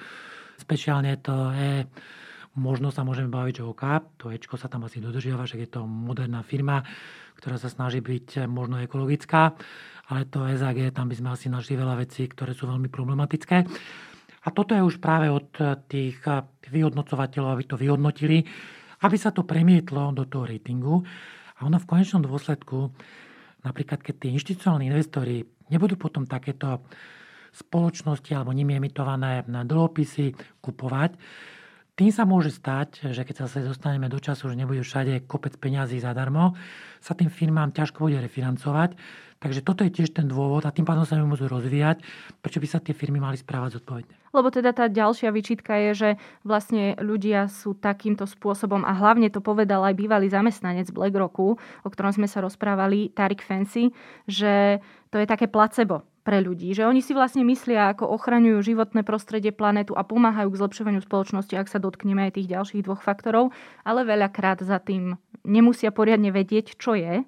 speciálne 0.59 1.15
to 1.19 1.51
je 1.55 1.83
Možno 2.57 2.89
sa 2.89 3.05
môžeme 3.05 3.29
baviť, 3.29 3.61
že 3.61 3.69
OK, 3.69 3.83
to 4.17 4.33
Ečko 4.33 4.57
sa 4.57 4.65
tam 4.65 4.89
asi 4.89 4.97
dodržiava, 4.97 5.45
že 5.45 5.61
je 5.61 5.69
to 5.69 5.85
moderná 5.85 6.41
firma, 6.41 6.81
ktorá 7.37 7.61
sa 7.61 7.69
snaží 7.69 8.01
byť 8.01 8.49
možno 8.49 8.81
ekologická, 8.81 9.53
ale 10.09 10.25
to 10.25 10.41
SAG, 10.41 10.89
tam 10.89 11.05
by 11.05 11.15
sme 11.15 11.29
asi 11.37 11.53
našli 11.53 11.77
veľa 11.77 12.01
vecí, 12.01 12.25
ktoré 12.25 12.57
sú 12.57 12.65
veľmi 12.65 12.89
problematické. 12.89 13.57
A 14.41 14.47
toto 14.49 14.73
je 14.73 14.81
už 14.81 14.97
práve 14.97 15.29
od 15.29 15.53
tých 15.85 16.17
vyhodnocovateľov, 16.65 17.49
aby 17.53 17.63
to 17.69 17.77
vyhodnotili, 17.77 18.41
aby 19.05 19.15
sa 19.21 19.29
to 19.29 19.45
premietlo 19.45 20.09
do 20.15 20.25
toho 20.25 20.49
ratingu. 20.49 21.05
A 21.61 21.69
ono 21.69 21.77
v 21.77 21.89
konečnom 21.89 22.25
dôsledku, 22.25 22.89
napríklad 23.61 24.01
keď 24.01 24.15
tí 24.17 24.27
inštitucionálni 24.33 24.89
investori 24.89 25.45
nebudú 25.69 25.99
potom 25.99 26.25
takéto 26.25 26.89
spoločnosti 27.53 28.33
alebo 28.33 28.49
nimi 28.49 28.77
emitované 28.79 29.45
dlhopisy 29.45 30.33
kupovať, 30.63 31.11
tým 31.97 32.13
sa 32.13 32.29
môže 32.29 32.53
stať, 32.53 33.09
že 33.09 33.25
keď 33.25 33.49
sa 33.49 33.65
dostaneme 33.65 34.05
do 34.05 34.21
času, 34.21 34.53
že 34.53 34.55
nebude 34.55 34.85
všade 34.85 35.25
kopec 35.25 35.57
peňazí 35.57 35.97
zadarmo, 35.97 36.53
sa 37.01 37.17
tým 37.17 37.33
firmám 37.33 37.73
ťažko 37.73 38.05
bude 38.05 38.21
refinancovať. 38.21 38.93
Takže 39.37 39.61
toto 39.61 39.85
je 39.85 39.93
tiež 39.93 40.17
ten 40.17 40.25
dôvod 40.25 40.65
a 40.65 40.73
tým 40.73 40.85
pádom 40.85 41.05
sa 41.05 41.17
môžu 41.21 41.45
rozvíjať, 41.45 42.01
prečo 42.41 42.57
by 42.57 42.67
sa 42.69 42.81
tie 42.81 42.93
firmy 42.93 43.21
mali 43.21 43.37
správať 43.37 43.77
zodpovedne. 43.81 44.13
Lebo 44.33 44.49
teda 44.49 44.73
tá 44.73 44.89
ďalšia 44.89 45.29
vyčitka 45.29 45.77
je, 45.77 45.91
že 45.93 46.09
vlastne 46.41 46.97
ľudia 46.97 47.45
sú 47.45 47.77
takýmto 47.77 48.25
spôsobom 48.25 48.81
a 48.81 48.97
hlavne 48.97 49.29
to 49.29 49.41
povedal 49.41 49.85
aj 49.85 49.93
bývalý 49.93 50.29
zamestnanec 50.29 50.89
BlackRocku, 50.89 51.57
o 51.57 51.89
ktorom 51.89 52.13
sme 52.17 52.25
sa 52.25 52.41
rozprávali, 52.41 53.13
Tarik 53.13 53.45
Fancy, 53.45 53.93
že 54.25 54.81
to 55.13 55.21
je 55.21 55.29
také 55.29 55.45
placebo 55.45 56.01
pre 56.27 56.43
ľudí. 56.43 56.75
Že 56.75 56.91
oni 56.91 56.99
si 56.99 57.15
vlastne 57.15 57.47
myslia, 57.47 57.95
ako 57.95 58.11
ochraňujú 58.19 58.59
životné 58.59 59.07
prostredie, 59.07 59.55
planetu 59.55 59.95
a 59.95 60.03
pomáhajú 60.03 60.51
k 60.51 60.59
zlepšovaniu 60.59 60.99
spoločnosti, 60.99 61.55
ak 61.55 61.71
sa 61.71 61.79
dotkneme 61.79 62.27
aj 62.27 62.35
tých 62.35 62.51
ďalších 62.51 62.83
dvoch 62.83 62.99
faktorov, 62.99 63.55
ale 63.87 64.03
veľakrát 64.03 64.59
za 64.59 64.83
tým 64.83 65.15
nemusia 65.47 65.95
poriadne 65.95 66.35
vedieť, 66.35 66.75
čo 66.75 66.99
je 66.99 67.23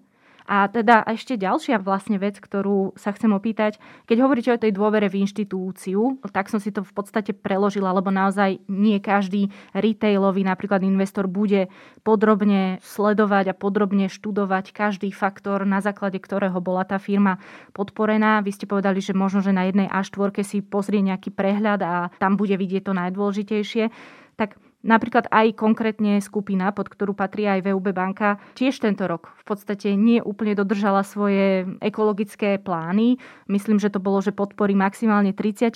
a 0.50 0.66
teda 0.66 1.06
ešte 1.06 1.38
ďalšia 1.38 1.78
vlastne 1.78 2.18
vec, 2.18 2.42
ktorú 2.42 2.98
sa 2.98 3.14
chcem 3.14 3.30
opýtať, 3.30 3.78
keď 4.10 4.18
hovoríte 4.26 4.50
o 4.50 4.58
tej 4.58 4.74
dôvere 4.74 5.06
v 5.06 5.22
inštitúciu, 5.22 6.18
tak 6.34 6.50
som 6.50 6.58
si 6.58 6.74
to 6.74 6.82
v 6.82 6.90
podstate 6.90 7.38
preložila, 7.38 7.94
lebo 7.94 8.10
naozaj 8.10 8.58
nie 8.66 8.98
každý 8.98 9.54
retailový 9.78 10.42
napríklad 10.42 10.82
investor 10.82 11.30
bude 11.30 11.70
podrobne 12.02 12.82
sledovať 12.82 13.54
a 13.54 13.58
podrobne 13.58 14.10
študovať 14.10 14.74
každý 14.74 15.14
faktor, 15.14 15.70
na 15.70 15.86
základe 15.86 16.18
ktorého 16.18 16.58
bola 16.58 16.82
tá 16.82 16.98
firma 16.98 17.38
podporená. 17.78 18.42
Vy 18.42 18.58
ste 18.58 18.66
povedali, 18.66 19.06
že 19.06 19.14
možno, 19.14 19.46
že 19.46 19.54
na 19.54 19.70
jednej 19.70 19.86
A4 19.86 20.42
si 20.42 20.66
pozrie 20.66 21.06
nejaký 21.06 21.30
prehľad 21.30 21.82
a 21.86 21.94
tam 22.18 22.42
bude 22.42 22.58
vidieť 22.58 22.90
to 22.90 22.98
najdôležitejšie. 22.98 23.94
Tak 24.34 24.58
Napríklad 24.80 25.28
aj 25.28 25.60
konkrétne 25.60 26.24
skupina, 26.24 26.72
pod 26.72 26.88
ktorú 26.88 27.12
patrí 27.12 27.44
aj 27.44 27.68
VUB 27.68 27.92
banka, 27.92 28.40
tiež 28.56 28.80
tento 28.80 29.12
rok 29.12 29.36
v 29.36 29.44
podstate 29.44 29.92
nie 30.00 30.24
úplne 30.24 30.56
dodržala 30.56 31.04
svoje 31.04 31.68
ekologické 31.84 32.56
plány. 32.56 33.20
Myslím, 33.52 33.76
že 33.76 33.92
to 33.92 34.00
bolo, 34.00 34.24
že 34.24 34.32
podporí 34.32 34.80
maximálne 34.80 35.36
30% 35.36 35.76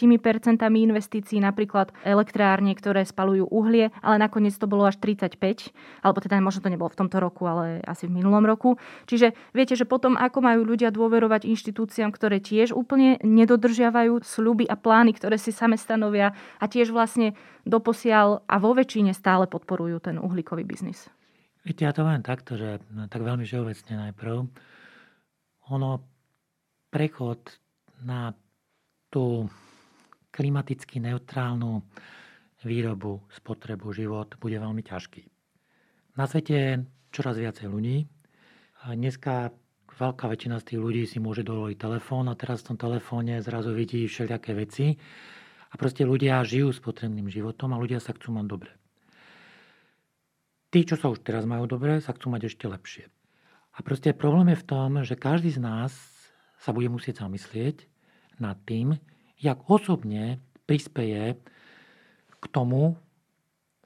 investícií, 0.71 1.43
napríklad 1.43 1.91
elektrárne, 2.07 2.71
ktoré 2.79 3.03
spalujú 3.03 3.43
uhlie, 3.51 3.91
ale 3.99 4.15
nakoniec 4.23 4.55
to 4.55 4.71
bolo 4.71 4.87
až 4.87 4.95
35, 5.03 5.35
alebo 5.99 6.23
teda 6.23 6.39
možno 6.39 6.63
to 6.63 6.71
nebolo 6.71 6.87
v 6.87 6.99
tomto 7.03 7.19
roku, 7.19 7.43
ale 7.43 7.83
asi 7.83 8.07
v 8.07 8.23
minulom 8.23 8.47
roku. 8.47 8.79
Čiže 9.11 9.35
viete, 9.51 9.75
že 9.75 9.83
potom 9.83 10.15
ako 10.15 10.39
majú 10.39 10.63
ľudia 10.63 10.95
dôverovať 10.95 11.43
inštitúciám, 11.43 12.15
ktoré 12.15 12.39
tiež 12.39 12.71
úplne 12.71 13.19
nedodržiavajú 13.19 14.23
sľuby 14.23 14.63
a 14.63 14.79
plány, 14.79 15.11
ktoré 15.11 15.35
si 15.35 15.51
same 15.51 15.75
stanovia 15.75 16.31
a 16.63 16.71
tiež 16.71 16.95
vlastne 16.95 17.35
doposiaľ 17.63 18.43
a 18.47 18.55
vo 18.59 18.75
väčšine 18.75 19.15
stále 19.15 19.47
podporujú 19.47 20.03
ten 20.03 20.15
uhlíkový 20.19 20.63
biznis? 20.67 21.07
Viete, 21.63 21.87
ja 21.87 21.95
to 21.95 22.03
poviem 22.03 22.23
takto, 22.23 22.59
že 22.59 22.83
tak 23.07 23.23
veľmi 23.23 23.47
všeobecne 23.47 23.93
najprv. 24.09 24.35
Ono, 25.71 25.91
prechod 26.91 27.39
na 28.03 28.35
tú 29.07 29.47
klimaticky 30.35 30.99
neutrálnu 30.99 31.79
výrobu, 32.67 33.23
spotrebu, 33.31 33.95
život 33.95 34.35
bude 34.43 34.59
veľmi 34.59 34.83
ťažký. 34.83 35.23
Na 36.19 36.27
svete 36.27 36.53
je 36.53 36.71
čoraz 37.15 37.39
viacej 37.39 37.71
ľudí. 37.71 38.09
A 38.83 38.97
dneska 38.97 39.55
veľká 39.93 40.27
väčšina 40.27 40.59
z 40.59 40.73
tých 40.73 40.79
ľudí 40.81 41.03
si 41.07 41.23
môže 41.23 41.45
dovoliť 41.47 41.77
telefón 41.79 42.27
a 42.27 42.35
teraz 42.35 42.65
v 42.65 42.73
tom 42.73 42.77
telefóne 42.81 43.39
zrazu 43.39 43.71
vidí 43.71 44.03
všelijaké 44.03 44.51
veci 44.51 44.99
a 45.73 45.75
proste 45.75 46.05
ľudia 46.05 46.45
žijú 46.45 46.69
spotrebným 46.69 47.33
životom 47.33 47.73
a 47.73 47.81
ľudia 47.81 47.97
sa 47.97 48.13
chcú 48.13 48.37
mať 48.37 48.45
dobre. 48.45 48.71
Tí, 50.69 50.85
čo 50.85 50.97
sa 50.97 51.09
už 51.09 51.25
teraz 51.25 51.49
majú 51.49 51.65
dobre, 51.65 51.97
sa 51.97 52.13
chcú 52.13 52.29
mať 52.29 52.53
ešte 52.53 52.65
lepšie. 52.69 53.05
A 53.73 53.81
proste 53.81 54.13
problém 54.13 54.53
je 54.53 54.61
v 54.61 54.67
tom, 54.69 54.89
že 55.01 55.17
každý 55.17 55.49
z 55.49 55.61
nás 55.61 55.93
sa 56.61 56.69
bude 56.69 56.93
musieť 56.93 57.25
zamyslieť 57.25 57.89
nad 58.37 58.57
tým, 58.69 58.97
jak 59.41 59.65
osobne 59.65 60.37
prispeje 60.69 61.41
k 62.37 62.45
tomu, 62.53 62.97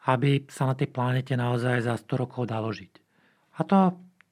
aby 0.07 0.47
sa 0.47 0.71
na 0.71 0.75
tej 0.75 0.91
planete 0.91 1.35
naozaj 1.35 1.83
za 1.83 1.95
100 1.95 2.23
rokov 2.23 2.47
dalo 2.47 2.71
žiť. 2.71 2.93
A 3.59 3.61
to 3.67 3.79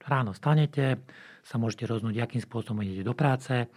ráno 0.08 0.32
stanete, 0.36 1.04
sa 1.44 1.60
môžete 1.60 1.88
rozhodnúť, 1.88 2.20
akým 2.20 2.42
spôsobom 2.44 2.84
idete 2.84 3.04
do 3.04 3.16
práce, 3.16 3.68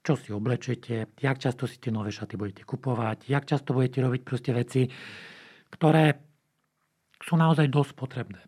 čo 0.00 0.16
si 0.16 0.32
oblečete, 0.32 1.12
jak 1.20 1.36
často 1.36 1.68
si 1.68 1.76
tie 1.76 1.92
nové 1.92 2.08
šaty 2.08 2.40
budete 2.40 2.64
kupovať, 2.64 3.28
jak 3.28 3.44
často 3.44 3.76
budete 3.76 4.00
robiť 4.00 4.22
proste 4.24 4.50
veci, 4.56 4.88
ktoré 5.70 6.16
sú 7.20 7.36
naozaj 7.36 7.68
dosť 7.68 7.92
potrebné. 7.92 8.40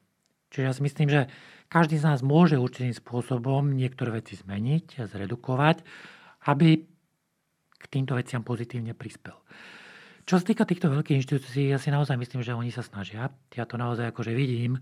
Čiže 0.49 0.65
ja 0.65 0.73
si 0.73 0.81
myslím, 0.85 1.09
že 1.13 1.29
každý 1.69 2.01
z 2.01 2.09
nás 2.09 2.21
môže 2.25 2.61
určitým 2.61 2.93
spôsobom 2.93 3.73
niektoré 3.73 4.21
veci 4.21 4.37
zmeniť, 4.37 5.09
zredukovať, 5.09 5.77
aby 6.49 6.71
k 7.81 7.85
týmto 7.89 8.17
veciam 8.17 8.45
pozitívne 8.45 8.97
prispel. 8.97 9.37
Čo 10.23 10.39
sa 10.39 10.45
týka 10.47 10.65
týchto 10.65 10.89
veľkých 10.89 11.19
inštitúcií, 11.19 11.73
ja 11.73 11.83
si 11.83 11.91
naozaj 11.91 12.15
myslím, 12.17 12.47
že 12.47 12.55
oni 12.55 12.71
sa 12.71 12.85
snažia. 12.85 13.33
Ja 13.53 13.65
to 13.67 13.75
naozaj 13.77 14.13
akože 14.15 14.33
vidím 14.33 14.79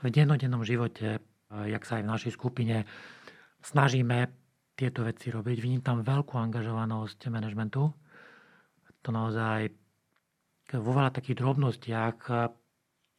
v 0.00 0.04
dennodennom 0.08 0.64
živote, 0.64 1.20
jak 1.52 1.82
sa 1.84 2.00
aj 2.00 2.02
v 2.02 2.10
našej 2.10 2.32
skupine 2.34 2.76
snažíme 3.60 4.43
tieto 4.74 5.06
veci 5.06 5.30
robiť. 5.30 5.56
Vidím 5.62 5.82
tam 5.82 6.02
veľkú 6.02 6.34
angažovanosť 6.34 7.30
manažmentu. 7.30 7.82
To 9.04 9.08
naozaj 9.14 9.70
vo 10.74 10.90
veľa 10.90 11.14
takých 11.14 11.38
drobnostiach 11.38 12.18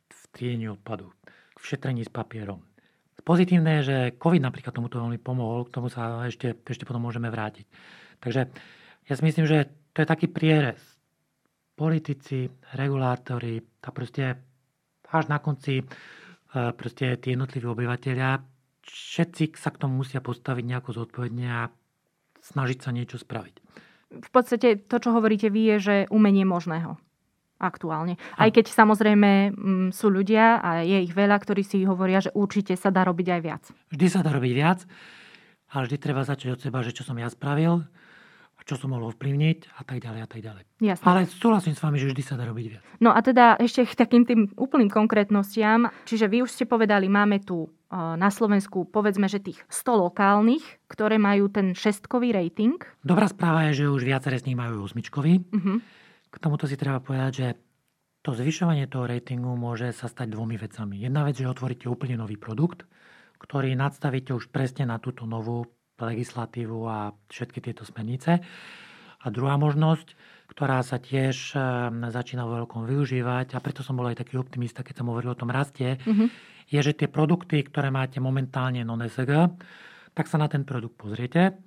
v 0.06 0.22
triedení 0.36 0.68
odpadu, 0.70 1.12
v 1.56 1.64
šetrení 1.64 2.04
s 2.04 2.12
papierom. 2.12 2.60
Pozitívne 3.26 3.82
je, 3.82 3.84
že 3.90 3.98
COVID 4.22 4.44
napríklad 4.44 4.70
tomuto 4.70 5.02
veľmi 5.02 5.18
pomohol, 5.18 5.66
k 5.66 5.74
tomu 5.74 5.90
sa 5.90 6.30
ešte, 6.30 6.54
ešte 6.62 6.86
potom 6.86 7.02
môžeme 7.02 7.32
vrátiť. 7.34 7.66
Takže 8.22 8.42
ja 9.10 9.14
si 9.18 9.24
myslím, 9.26 9.50
že 9.50 9.66
to 9.96 10.06
je 10.06 10.08
taký 10.08 10.30
prierez. 10.30 10.78
Politici, 11.76 12.48
regulátori 12.78 13.60
a 13.60 13.90
proste 13.90 14.40
až 15.12 15.26
na 15.28 15.42
konci 15.42 15.84
proste 16.54 17.20
tí 17.20 17.36
jednotliví 17.36 17.68
obyvateľia 17.68 18.55
všetci 18.86 19.58
sa 19.58 19.74
k 19.74 19.82
tomu 19.82 20.02
musia 20.02 20.22
postaviť 20.22 20.64
nejako 20.66 21.06
zodpovedne 21.06 21.48
a 21.50 21.62
snažiť 22.42 22.80
sa 22.82 22.94
niečo 22.94 23.18
spraviť. 23.18 23.56
V 24.16 24.30
podstate 24.30 24.80
to, 24.80 24.96
čo 25.02 25.10
hovoríte 25.12 25.50
vy, 25.50 25.76
je, 25.76 25.78
že 25.82 25.96
umenie 26.14 26.46
možného 26.46 27.02
aktuálne. 27.56 28.20
Aj 28.36 28.52
keď 28.52 28.68
samozrejme 28.68 29.56
mm, 29.56 29.88
sú 29.96 30.12
ľudia 30.12 30.60
a 30.60 30.84
je 30.84 31.08
ich 31.08 31.16
veľa, 31.16 31.40
ktorí 31.40 31.64
si 31.64 31.88
hovoria, 31.88 32.20
že 32.20 32.36
určite 32.36 32.76
sa 32.76 32.92
dá 32.92 33.08
robiť 33.08 33.28
aj 33.32 33.42
viac. 33.42 33.64
Vždy 33.96 34.08
sa 34.12 34.20
dá 34.22 34.36
robiť 34.36 34.54
viac 34.54 34.84
a 35.72 35.76
vždy 35.82 35.96
treba 35.98 36.28
začať 36.28 36.56
od 36.56 36.60
seba, 36.60 36.84
že 36.84 36.92
čo 36.92 37.08
som 37.08 37.16
ja 37.16 37.32
spravil, 37.32 37.88
čo 38.66 38.74
som 38.82 38.92
mohol 38.92 39.14
ovplyvniť 39.14 39.78
a 39.78 39.82
tak 39.86 40.02
ďalej 40.02 40.22
a 40.26 40.28
tak 40.28 40.42
ďalej. 40.42 40.64
Jasne. 40.82 41.06
Ale 41.06 41.30
súhlasím 41.30 41.78
s 41.78 41.82
vami, 41.86 42.02
že 42.02 42.10
vždy 42.10 42.24
sa 42.26 42.34
dá 42.34 42.50
robiť 42.50 42.66
viac. 42.66 42.84
No 42.98 43.14
a 43.14 43.22
teda 43.22 43.62
ešte 43.62 43.86
k 43.86 43.94
takým 43.94 44.26
tým 44.26 44.50
úplným 44.58 44.90
konkrétnostiam. 44.90 45.94
Čiže 46.10 46.26
vy 46.26 46.42
už 46.42 46.50
ste 46.50 46.66
povedali, 46.66 47.06
máme 47.06 47.46
tu 47.46 47.70
na 47.94 48.28
Slovensku 48.34 48.90
povedzme, 48.90 49.30
že 49.30 49.40
tých 49.40 49.62
100 49.70 50.10
lokálnych, 50.10 50.66
ktoré 50.90 51.22
majú 51.22 51.48
ten 51.48 51.78
šestkový 51.78 52.34
rating. 52.34 52.82
Dobrá 53.06 53.30
správa 53.30 53.70
je, 53.70 53.86
že 53.86 53.94
už 53.94 54.02
viaceré 54.02 54.42
z 54.42 54.52
nich 54.52 54.58
majú 54.58 54.84
osmičkový. 54.84 55.46
Uh-huh. 55.46 55.78
K 56.34 56.36
tomuto 56.42 56.66
si 56.66 56.76
treba 56.76 57.00
povedať, 57.00 57.32
že 57.32 57.48
to 58.26 58.34
zvyšovanie 58.34 58.90
toho 58.90 59.06
ratingu 59.06 59.54
môže 59.54 59.94
sa 59.94 60.10
stať 60.10 60.34
dvomi 60.34 60.58
vecami. 60.58 60.98
Jedna 60.98 61.22
vec, 61.22 61.38
že 61.38 61.46
otvoríte 61.46 61.86
úplne 61.86 62.18
nový 62.18 62.42
produkt, 62.42 62.90
ktorý 63.38 63.78
nadstavíte 63.78 64.34
už 64.34 64.50
presne 64.50 64.90
na 64.90 64.98
túto 64.98 65.30
novú 65.30 65.70
legislatívu 66.00 66.80
a 66.88 67.16
všetky 67.32 67.64
tieto 67.64 67.88
smernice. 67.88 68.44
A 69.24 69.26
druhá 69.34 69.56
možnosť, 69.56 70.14
ktorá 70.52 70.84
sa 70.86 71.02
tiež 71.02 71.58
ehm, 71.58 72.12
začína 72.12 72.46
vo 72.46 72.62
veľkom 72.64 72.86
využívať, 72.86 73.56
a 73.56 73.60
preto 73.64 73.82
som 73.82 73.98
bol 73.98 74.12
aj 74.12 74.22
taký 74.22 74.38
optimista, 74.38 74.86
keď 74.86 75.02
som 75.02 75.10
hovoril 75.10 75.34
o 75.34 75.40
tom 75.40 75.50
raste, 75.50 75.98
mm-hmm. 75.98 76.28
je, 76.70 76.80
že 76.80 76.94
tie 76.94 77.10
produkty, 77.10 77.66
ktoré 77.66 77.90
máte 77.90 78.22
momentálne 78.22 78.86
non-ESG, 78.86 79.32
tak 80.16 80.26
sa 80.30 80.38
na 80.38 80.48
ten 80.48 80.64
produkt 80.64 80.96
pozriete 80.96 81.58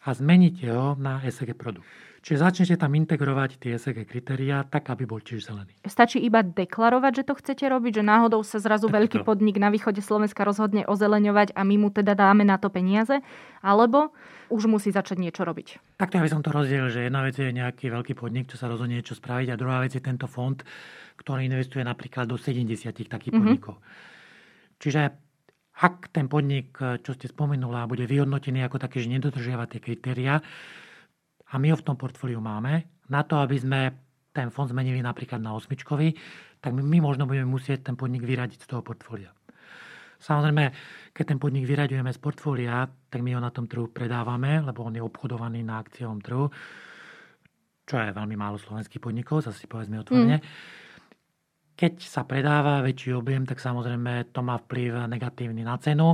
a 0.00 0.08
zmeníte 0.16 0.70
ho 0.72 0.96
na 0.96 1.20
ESG 1.20 1.52
produkt. 1.58 1.88
Čiže 2.20 2.36
začnete 2.36 2.76
tam 2.76 2.92
integrovať 3.00 3.56
tie 3.56 3.80
ESG 3.80 4.04
kritériá 4.04 4.60
tak, 4.68 4.92
aby 4.92 5.08
bol 5.08 5.24
tiež 5.24 5.40
zelený. 5.40 5.72
Stačí 5.88 6.20
iba 6.20 6.44
deklarovať, 6.44 7.12
že 7.16 7.24
to 7.24 7.34
chcete 7.40 7.64
robiť, 7.64 8.00
že 8.00 8.04
náhodou 8.04 8.44
sa 8.44 8.60
zrazu 8.60 8.92
tak 8.92 9.00
veľký 9.00 9.18
to. 9.20 9.24
podnik 9.24 9.56
na 9.56 9.72
východe 9.72 10.04
Slovenska 10.04 10.44
rozhodne 10.44 10.84
ozeleňovať 10.84 11.56
a 11.56 11.64
my 11.64 11.80
mu 11.80 11.88
teda 11.88 12.12
dáme 12.12 12.44
na 12.44 12.60
to 12.60 12.68
peniaze, 12.68 13.24
alebo 13.64 14.12
už 14.52 14.68
musí 14.68 14.92
začať 14.92 15.16
niečo 15.16 15.48
robiť. 15.48 15.96
Takto 15.96 16.20
ja 16.20 16.24
by 16.26 16.32
som 16.36 16.44
to 16.44 16.52
rozdielil, 16.52 16.92
že 16.92 17.08
jedna 17.08 17.24
vec 17.24 17.40
je 17.40 17.56
nejaký 17.56 17.88
veľký 17.88 18.12
podnik, 18.12 18.52
čo 18.52 18.60
sa 18.60 18.68
rozhodne 18.68 19.00
niečo 19.00 19.16
spraviť 19.16 19.48
a 19.48 19.56
druhá 19.56 19.80
vec 19.80 19.96
je 19.96 20.04
tento 20.04 20.28
fond, 20.28 20.60
ktorý 21.16 21.48
investuje 21.48 21.80
napríklad 21.88 22.28
do 22.28 22.36
70 22.36 22.68
takých 23.08 23.32
mm-hmm. 23.32 23.32
podnikov. 23.32 23.80
Čiže 24.76 25.08
ak 25.80 26.12
ten 26.12 26.28
podnik, 26.28 26.76
čo 26.76 27.16
ste 27.16 27.32
spomenula, 27.32 27.88
bude 27.88 28.04
vyhodnotený 28.04 28.68
ako 28.68 28.76
taký, 28.76 29.00
že 29.00 29.16
nedodržiava 29.16 29.64
tie 29.64 29.80
kritéria, 29.80 30.44
a 31.50 31.54
my 31.58 31.74
ho 31.74 31.76
v 31.76 31.86
tom 31.86 31.98
portfóliu 31.98 32.38
máme, 32.38 32.86
na 33.10 33.26
to, 33.26 33.42
aby 33.42 33.58
sme 33.58 33.80
ten 34.30 34.54
fond 34.54 34.70
zmenili 34.70 35.02
napríklad 35.02 35.42
na 35.42 35.58
osmičkový, 35.58 36.14
tak 36.62 36.70
my, 36.70 36.82
my 36.86 36.98
možno 37.02 37.26
budeme 37.26 37.50
musieť 37.50 37.90
ten 37.90 37.98
podnik 37.98 38.22
vyradiť 38.22 38.62
z 38.62 38.68
toho 38.70 38.82
portfólia. 38.86 39.34
Samozrejme, 40.20 40.64
keď 41.16 41.24
ten 41.34 41.38
podnik 41.40 41.64
vyraďujeme 41.64 42.12
z 42.12 42.20
portfólia, 42.20 42.84
tak 42.86 43.24
my 43.24 43.34
ho 43.34 43.40
na 43.40 43.50
tom 43.50 43.64
trhu 43.64 43.88
predávame, 43.88 44.60
lebo 44.60 44.84
on 44.84 44.94
je 44.94 45.02
obchodovaný 45.02 45.64
na 45.64 45.80
akciovom 45.80 46.20
trhu, 46.20 46.46
čo 47.88 47.96
je 47.98 48.14
veľmi 48.14 48.36
málo 48.36 48.60
slovenských 48.60 49.02
podnikov, 49.02 49.42
zase 49.42 49.64
si 49.64 49.66
povedzme 49.66 49.98
otvorene. 49.98 50.38
Mm. 50.38 50.46
Keď 51.74 51.94
sa 52.04 52.28
predáva 52.28 52.84
väčší 52.84 53.16
objem, 53.16 53.48
tak 53.48 53.58
samozrejme 53.58 54.30
to 54.30 54.44
má 54.44 54.60
vplyv 54.60 55.08
negatívny 55.08 55.64
na 55.64 55.80
cenu 55.80 56.12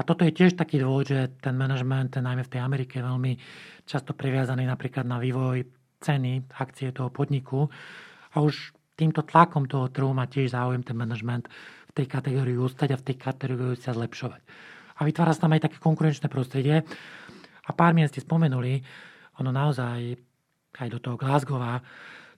a 0.00 0.06
toto 0.08 0.24
je 0.24 0.32
tiež 0.32 0.56
taký 0.56 0.80
dôvod, 0.80 1.12
že 1.12 1.28
ten 1.44 1.52
management, 1.52 2.16
najmä 2.16 2.40
v 2.40 2.52
tej 2.56 2.64
Amerike, 2.64 2.96
je 2.96 3.04
veľmi 3.04 3.36
často 3.84 4.16
previazaný 4.16 4.64
napríklad 4.64 5.04
na 5.04 5.20
vývoj 5.20 5.68
ceny 6.00 6.56
akcie 6.56 6.88
toho 6.88 7.12
podniku. 7.12 7.68
A 8.32 8.40
už 8.40 8.72
týmto 8.96 9.20
tlakom 9.20 9.68
toho 9.68 9.92
trhu 9.92 10.16
má 10.16 10.24
tiež 10.24 10.56
záujem 10.56 10.80
ten 10.80 10.96
management 10.96 11.52
v 11.92 11.92
tej 11.92 12.06
kategórii 12.08 12.56
ustať 12.56 12.96
a 12.96 13.00
v 13.00 13.06
tej 13.12 13.16
kategórii 13.20 13.76
sa 13.76 13.92
zlepšovať. 13.92 14.40
A 14.96 15.04
vytvára 15.04 15.36
sa 15.36 15.44
tam 15.44 15.52
aj 15.52 15.68
také 15.68 15.76
konkurenčné 15.76 16.32
prostredie. 16.32 16.80
A 17.68 17.70
pár 17.76 17.92
mien 17.92 18.08
ste 18.08 18.24
spomenuli, 18.24 18.80
ono 19.36 19.52
naozaj 19.52 20.16
aj 20.80 20.88
do 20.88 20.96
toho 20.96 21.20
Glasgowa, 21.20 21.76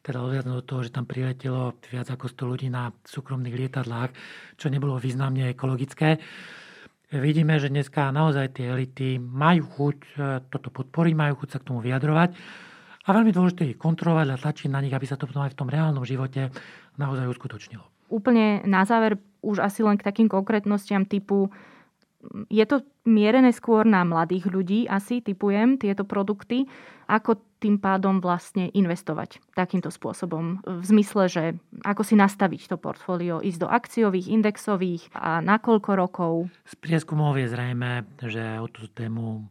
teda 0.02 0.18
odviazno 0.18 0.58
do 0.58 0.66
toho, 0.66 0.82
že 0.82 0.90
tam 0.90 1.06
priletelo 1.06 1.78
viac 1.94 2.10
ako 2.10 2.26
100 2.26 2.50
ľudí 2.50 2.68
na 2.74 2.90
súkromných 3.06 3.54
lietadlách, 3.54 4.10
čo 4.58 4.66
nebolo 4.66 4.98
významne 4.98 5.54
ekologické 5.54 6.18
vidíme, 7.12 7.60
že 7.60 7.68
dneska 7.68 8.08
naozaj 8.08 8.56
tie 8.56 8.72
elity 8.72 9.20
majú 9.20 9.68
chuť 9.68 9.98
e, 10.00 10.12
toto 10.48 10.72
podporiť, 10.72 11.12
majú 11.12 11.44
chuť 11.44 11.48
sa 11.52 11.58
k 11.60 11.66
tomu 11.68 11.84
vyjadrovať. 11.84 12.30
A 13.02 13.08
veľmi 13.10 13.34
dôležité 13.34 13.62
je 13.68 13.76
kontrolovať 13.76 14.26
a 14.30 14.40
tlačiť 14.40 14.70
na 14.70 14.80
nich, 14.80 14.94
aby 14.94 15.04
sa 15.04 15.18
to 15.18 15.26
potom 15.26 15.42
aj 15.42 15.52
v 15.52 15.58
tom 15.58 15.68
reálnom 15.68 16.06
živote 16.06 16.54
naozaj 16.96 17.28
uskutočnilo. 17.34 17.82
Úplne 18.08 18.62
na 18.64 18.86
záver 18.86 19.18
už 19.42 19.58
asi 19.58 19.82
len 19.82 19.98
k 19.98 20.06
takým 20.06 20.30
konkrétnostiam 20.30 21.02
typu 21.02 21.50
je 22.46 22.62
to 22.62 22.86
mierené 23.02 23.50
skôr 23.50 23.82
na 23.82 24.06
mladých 24.06 24.46
ľudí, 24.46 24.86
asi 24.86 25.18
typujem, 25.18 25.74
tieto 25.74 26.06
produkty, 26.06 26.70
ako 27.12 27.36
tým 27.60 27.76
pádom 27.76 28.24
vlastne 28.24 28.72
investovať 28.72 29.44
takýmto 29.52 29.92
spôsobom. 29.92 30.64
V 30.64 30.84
zmysle, 30.88 31.28
že 31.28 31.44
ako 31.84 32.02
si 32.02 32.16
nastaviť 32.16 32.72
to 32.72 32.80
portfólio, 32.80 33.44
ísť 33.44 33.60
do 33.60 33.68
akciových, 33.68 34.32
indexových 34.32 35.12
a 35.12 35.44
na 35.44 35.60
koľko 35.60 35.90
rokov? 35.92 36.32
Z 36.64 36.80
prieskumov 36.80 37.36
je 37.36 37.52
zrejme, 37.52 38.08
že 38.24 38.56
o 38.58 38.66
tú 38.72 38.88
tému 38.88 39.38
e, 39.38 39.42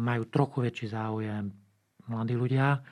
majú 0.00 0.24
trochu 0.26 0.64
väčší 0.64 0.86
záujem 0.90 1.52
mladí 2.08 2.34
ľudia 2.34 2.82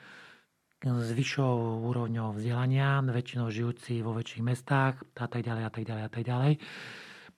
s 0.81 1.09
vyššou 1.13 1.85
úrovňou 1.93 2.33
vzdelania, 2.33 3.05
väčšinou 3.05 3.53
žijúci 3.53 4.01
vo 4.01 4.17
väčších 4.17 4.41
mestách 4.41 4.97
a 5.13 5.29
tak 5.29 5.45
ďalej 5.45 5.63
a 5.67 5.71
tak 5.71 5.83
ďalej 5.85 6.03
a 6.03 6.09
tak 6.09 6.23
ďalej. 6.25 6.53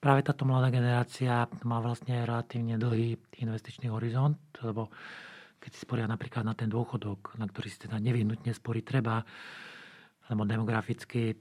Práve 0.00 0.20
táto 0.24 0.48
mladá 0.48 0.72
generácia 0.72 1.44
má 1.64 1.80
vlastne 1.80 2.24
relatívne 2.24 2.80
dlhý 2.80 3.20
investičný 3.40 3.92
horizont, 3.92 4.36
lebo 4.64 4.88
keď 5.64 5.70
si 5.72 5.80
sporia 5.80 6.04
napríklad 6.04 6.44
na 6.44 6.52
ten 6.52 6.68
dôchodok, 6.68 7.40
na 7.40 7.48
ktorý 7.48 7.72
si 7.72 7.80
teda 7.88 7.96
nevyhnutne 7.96 8.52
sporiť 8.52 8.84
treba, 8.84 9.24
lebo 10.28 10.44
demograficky 10.44 11.32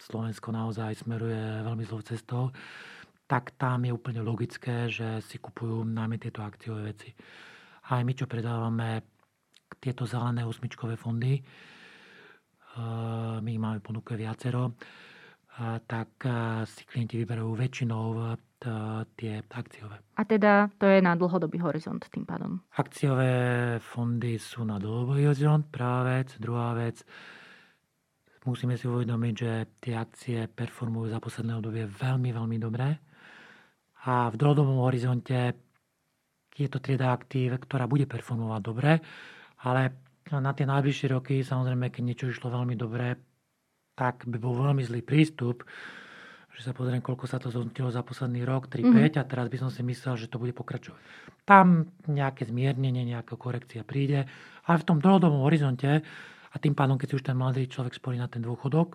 Slovensko 0.00 0.48
naozaj 0.48 1.04
smeruje 1.04 1.60
veľmi 1.60 1.84
zlou 1.84 2.00
cestou, 2.00 2.48
tak 3.28 3.56
tam 3.60 3.84
je 3.84 3.92
úplne 3.92 4.24
logické, 4.24 4.88
že 4.88 5.20
si 5.24 5.36
kupujú 5.36 5.84
najmä 5.84 6.16
tieto 6.16 6.40
akciové 6.40 6.92
veci. 6.92 7.12
Aj 7.92 8.00
my, 8.00 8.12
čo 8.16 8.24
predávame 8.24 9.04
tieto 9.76 10.08
zelené 10.08 10.44
osmičkové 10.44 10.96
fondy, 10.96 11.36
e, 11.36 11.42
my 13.40 13.48
ich 13.48 13.60
máme 13.60 13.84
ponuke 13.84 14.16
viacero, 14.16 14.76
tak 15.86 16.10
si 16.66 16.82
klienti 16.82 17.22
vyberajú 17.22 17.54
väčšinou 17.54 18.04
tie 19.14 19.44
akciové. 19.44 20.02
A 20.18 20.22
teda 20.26 20.72
to 20.80 20.88
je 20.90 20.98
na 20.98 21.14
dlhodobý 21.14 21.62
horizont 21.62 22.02
tým 22.10 22.26
pádom? 22.26 22.58
Akciové 22.74 23.76
fondy 23.78 24.40
sú 24.40 24.66
na 24.66 24.82
dlhodobý 24.82 25.30
horizont, 25.30 25.62
prvá 25.70 26.02
vec. 26.02 26.34
Druhá 26.42 26.74
vec, 26.74 27.06
musíme 28.48 28.74
si 28.74 28.90
uvedomiť, 28.90 29.34
že 29.36 29.52
tie 29.78 29.94
akcie 29.94 30.50
performujú 30.50 31.12
za 31.12 31.22
posledné 31.22 31.54
obdobie 31.60 31.86
veľmi, 31.86 32.30
veľmi 32.34 32.56
dobre. 32.58 32.88
A 34.10 34.32
v 34.32 34.36
dlhodobom 34.40 34.82
horizonte 34.82 35.54
je 36.54 36.68
to 36.70 36.82
trieda 36.82 37.14
aktív, 37.14 37.62
ktorá 37.62 37.86
bude 37.86 38.10
performovať 38.10 38.60
dobre, 38.62 39.02
ale 39.66 39.82
na 40.34 40.50
tie 40.56 40.64
najbližšie 40.64 41.12
roky, 41.12 41.44
samozrejme, 41.44 41.92
keď 41.92 42.02
niečo 42.02 42.26
išlo 42.32 42.48
veľmi 42.48 42.74
dobre, 42.80 43.33
tak 43.94 44.26
by 44.26 44.36
bol 44.38 44.58
veľmi 44.58 44.82
zlý 44.82 45.00
prístup, 45.02 45.62
že 46.54 46.62
sa 46.62 46.70
pozriem, 46.70 47.02
koľko 47.02 47.26
sa 47.26 47.42
to 47.42 47.50
zhodnotilo 47.50 47.90
za 47.90 48.06
posledný 48.06 48.46
rok, 48.46 48.70
3-5 48.70 48.86
mm-hmm. 48.86 49.18
a 49.18 49.24
teraz 49.26 49.46
by 49.50 49.58
som 49.58 49.70
si 49.74 49.82
myslel, 49.82 50.14
že 50.14 50.30
to 50.30 50.38
bude 50.38 50.54
pokračovať. 50.54 51.02
Tam 51.42 51.90
nejaké 52.06 52.46
zmiernenie, 52.46 53.02
nejaká 53.02 53.34
korekcia 53.34 53.82
príde, 53.82 54.26
ale 54.66 54.76
v 54.78 54.86
tom 54.86 55.02
dlhodobom 55.02 55.42
horizonte 55.42 56.06
a 56.54 56.56
tým 56.62 56.78
pádom, 56.78 56.94
keď 56.94 57.06
si 57.10 57.16
už 57.18 57.26
ten 57.26 57.34
mladý 57.34 57.66
človek 57.66 57.98
sporí 57.98 58.22
na 58.22 58.30
ten 58.30 58.38
dôchodok, 58.38 58.94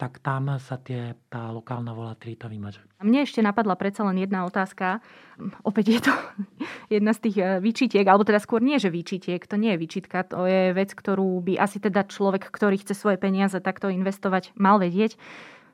tak 0.00 0.24
tam 0.24 0.56
sa 0.56 0.80
tie, 0.80 1.12
tá 1.28 1.52
lokálna 1.52 1.92
volatilita 1.92 2.48
vymaže. 2.48 2.80
Mne 3.04 3.28
ešte 3.28 3.44
napadla 3.44 3.76
predsa 3.76 4.00
len 4.08 4.16
jedna 4.16 4.48
otázka. 4.48 5.04
Opäť 5.60 5.86
je 5.92 6.00
to 6.08 6.12
jedna 6.96 7.12
z 7.12 7.28
tých 7.28 7.36
eh, 7.36 7.60
výčitiek, 7.60 8.08
alebo 8.08 8.24
teda 8.24 8.40
skôr 8.40 8.64
nie, 8.64 8.80
že 8.80 8.88
výčitiek, 8.88 9.44
to 9.44 9.60
nie 9.60 9.76
je 9.76 9.80
výčitka, 9.84 10.24
to 10.24 10.48
je 10.48 10.72
vec, 10.72 10.96
ktorú 10.96 11.44
by 11.44 11.60
asi 11.60 11.84
teda 11.84 12.08
človek, 12.08 12.48
ktorý 12.48 12.80
chce 12.80 12.96
svoje 12.96 13.20
peniaze 13.20 13.60
takto 13.60 13.92
investovať, 13.92 14.56
mal 14.56 14.80
vedieť. 14.80 15.20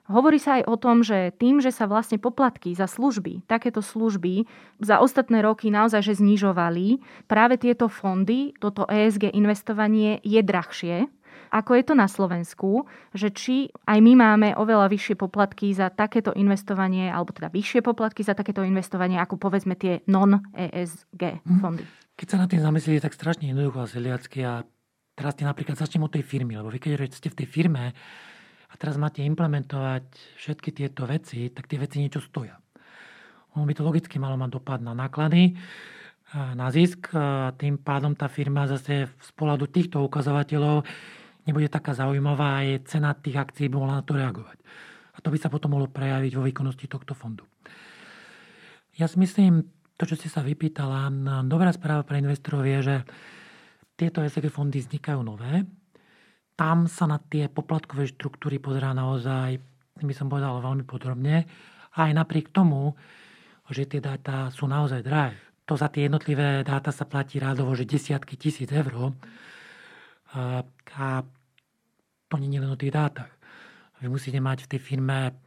Hovorí 0.07 0.39
sa 0.39 0.63
aj 0.63 0.71
o 0.71 0.79
tom, 0.79 1.03
že 1.03 1.35
tým, 1.35 1.59
že 1.59 1.75
sa 1.75 1.91
vlastne 1.91 2.19
poplatky 2.19 2.71
za 2.79 2.87
služby, 2.87 3.43
takéto 3.51 3.83
služby 3.83 4.47
za 4.79 5.03
ostatné 5.03 5.43
roky 5.43 5.67
naozaj 5.67 6.03
že 6.07 6.23
znižovali, 6.23 7.03
práve 7.27 7.59
tieto 7.59 7.91
fondy, 7.91 8.55
toto 8.63 8.87
ESG 8.87 9.35
investovanie 9.35 10.23
je 10.23 10.41
drahšie 10.47 11.11
ako 11.51 11.71
je 11.77 11.85
to 11.87 11.95
na 11.95 12.09
Slovensku, 12.11 12.87
že 13.13 13.31
či 13.35 13.71
aj 13.87 13.99
my 14.01 14.13
máme 14.17 14.49
oveľa 14.57 14.91
vyššie 14.91 15.17
poplatky 15.19 15.73
za 15.73 15.91
takéto 15.93 16.35
investovanie, 16.35 17.11
alebo 17.11 17.35
teda 17.35 17.53
vyššie 17.53 17.81
poplatky 17.83 18.23
za 18.23 18.35
takéto 18.35 18.65
investovanie, 18.67 19.21
ako 19.21 19.39
povedzme 19.39 19.75
tie 19.79 20.03
non-ESG 20.07 21.43
mhm. 21.43 21.59
fondy. 21.61 21.85
Keď 22.17 22.27
sa 22.33 22.41
na 22.41 22.49
tým 22.49 22.65
zamyslíte, 22.65 23.05
tak 23.05 23.15
strašne 23.15 23.53
jednoducho 23.53 23.85
a 23.85 23.89
a 24.47 24.53
teraz 25.17 25.33
napríklad 25.41 25.81
začnem 25.81 26.05
od 26.05 26.13
tej 26.13 26.29
firmy, 26.29 26.61
lebo 26.61 26.69
vy 26.69 26.77
keď 26.77 27.09
ste 27.09 27.33
v 27.33 27.41
tej 27.41 27.49
firme 27.49 27.97
a 28.69 28.75
teraz 28.77 29.01
máte 29.01 29.25
implementovať 29.25 30.05
všetky 30.37 30.77
tieto 30.77 31.09
veci, 31.09 31.49
tak 31.49 31.65
tie 31.65 31.81
veci 31.81 32.05
niečo 32.05 32.21
stoja. 32.21 32.61
Ono 33.57 33.65
by 33.65 33.73
to 33.73 33.81
logicky 33.81 34.21
malo 34.21 34.37
mať 34.37 34.61
dopad 34.61 34.85
na 34.85 34.93
náklady, 34.93 35.57
na 36.35 36.69
zisk. 36.69 37.09
Tým 37.57 37.81
pádom 37.81 38.13
tá 38.13 38.29
firma 38.29 38.69
zase 38.69 39.09
z 39.09 39.31
pohľadu 39.33 39.71
týchto 39.73 40.03
ukazovateľov 40.05 40.85
nebude 41.47 41.71
taká 41.71 41.95
zaujímavá 41.95 42.61
a 42.61 42.83
cena 42.83 43.15
tých 43.15 43.39
akcií 43.39 43.71
by 43.71 43.79
mohla 43.79 44.03
na 44.03 44.05
to 44.05 44.19
reagovať. 44.19 44.59
A 45.17 45.19
to 45.25 45.33
by 45.33 45.39
sa 45.41 45.49
potom 45.49 45.73
mohlo 45.73 45.89
prejaviť 45.89 46.33
vo 46.37 46.45
výkonnosti 46.45 46.91
tohto 46.91 47.17
fondu. 47.17 47.47
Ja 48.99 49.09
si 49.09 49.17
myslím, 49.17 49.65
to, 49.97 50.05
čo 50.05 50.19
ste 50.19 50.29
sa 50.29 50.45
vypýtala, 50.45 51.09
dobrá 51.49 51.73
správa 51.73 52.05
pre 52.05 52.21
investorov 52.21 52.69
je, 52.69 52.79
že 52.85 52.97
tieto 53.97 54.21
ESG 54.21 54.53
fondy 54.53 54.85
vznikajú 54.85 55.21
nové. 55.25 55.65
Tam 56.53 56.85
sa 56.85 57.09
na 57.09 57.17
tie 57.17 57.49
poplatkové 57.49 58.05
štruktúry 58.09 58.61
pozerá 58.61 58.93
naozaj, 58.93 59.57
by 60.01 60.15
som 60.17 60.29
povedal, 60.29 60.61
veľmi 60.61 60.85
podrobne. 60.85 61.49
A 61.97 62.09
aj 62.09 62.13
napriek 62.13 62.53
tomu, 62.53 62.93
že 63.73 63.89
tie 63.89 64.05
dáta 64.05 64.53
sú 64.53 64.69
naozaj 64.69 65.01
drahé. 65.01 65.37
To 65.65 65.81
za 65.81 65.89
tie 65.89 66.07
jednotlivé 66.07 66.61
dáta 66.63 66.93
sa 66.93 67.09
platí 67.09 67.41
rádovo, 67.41 67.73
že 67.73 67.89
desiatky 67.89 68.37
tisíc 68.37 68.69
eur. 68.69 69.17
A 70.97 71.25
je 72.35 72.59
len 72.59 72.71
o 72.71 72.79
tých 72.79 72.91
dátach. 72.91 73.31
Vy 74.03 74.11
musíte 74.11 74.43
mať 74.43 74.67
v 74.67 74.71
tej 74.77 74.81
firme 74.83 75.39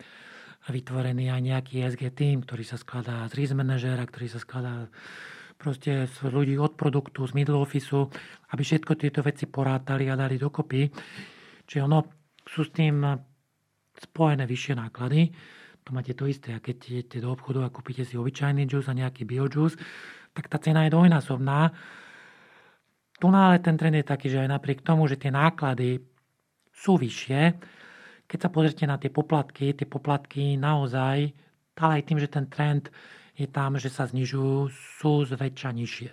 vytvorený 0.69 1.27
aj 1.33 1.41
nejaký 1.41 1.75
SG 1.85 2.13
team, 2.13 2.45
ktorý 2.45 2.63
sa 2.63 2.77
skladá 2.77 3.25
z 3.27 3.35
risk 3.35 3.57
manažera, 3.57 4.05
ktorý 4.05 4.27
sa 4.29 4.39
skladá 4.39 4.87
proste 5.59 6.07
z 6.07 6.17
ľudí 6.31 6.55
od 6.55 6.79
produktu, 6.79 7.27
z 7.27 7.35
middle 7.35 7.59
office, 7.59 7.91
aby 8.55 8.61
všetko 8.63 8.95
tieto 8.95 9.19
veci 9.19 9.43
porátali 9.49 10.07
a 10.07 10.15
dali 10.15 10.39
dokopy. 10.39 10.87
Čiže 11.67 11.81
ono 11.83 11.99
sú 12.47 12.63
s 12.63 12.71
tým 12.71 13.03
spojené 13.99 14.47
vyššie 14.47 14.73
náklady. 14.79 15.21
To 15.83 15.89
máte 15.91 16.15
to 16.15 16.29
isté, 16.31 16.55
a 16.55 16.63
keď 16.63 16.75
idete 16.87 17.17
do 17.19 17.35
obchodu 17.35 17.65
a 17.65 17.73
kúpite 17.73 18.07
si 18.07 18.15
obyčajný 18.15 18.63
džús 18.69 18.87
a 18.87 18.95
nejaký 18.95 19.27
biojuice, 19.27 19.75
tak 20.31 20.47
tá 20.47 20.61
cena 20.61 20.87
je 20.87 20.95
dvojnásobná. 20.95 21.75
Tu 23.19 23.27
ale 23.27 23.59
ten 23.59 23.75
trend 23.75 23.99
je 23.99 24.07
taký, 24.07 24.31
že 24.31 24.47
aj 24.47 24.49
napriek 24.55 24.79
tomu, 24.79 25.03
že 25.11 25.19
tie 25.19 25.27
náklady 25.27 25.99
sú 26.79 26.95
vyššie, 26.95 27.41
keď 28.29 28.39
sa 28.39 28.49
pozrite 28.53 28.87
na 28.87 28.95
tie 28.95 29.11
poplatky, 29.11 29.75
tie 29.75 29.83
poplatky 29.83 30.55
naozaj, 30.55 31.35
ale 31.79 31.91
aj 31.99 32.03
tým, 32.07 32.19
že 32.19 32.31
ten 32.31 32.47
trend 32.47 32.87
je 33.35 33.47
tam, 33.47 33.75
že 33.75 33.91
sa 33.91 34.07
znižujú, 34.07 34.71
sú 34.71 35.13
zväčša 35.27 35.69
nižšie. 35.75 36.09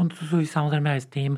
On 0.00 0.08
to 0.08 0.16
súvisí 0.24 0.48
samozrejme 0.52 0.88
aj 0.92 1.02
s 1.04 1.08
tým, 1.08 1.32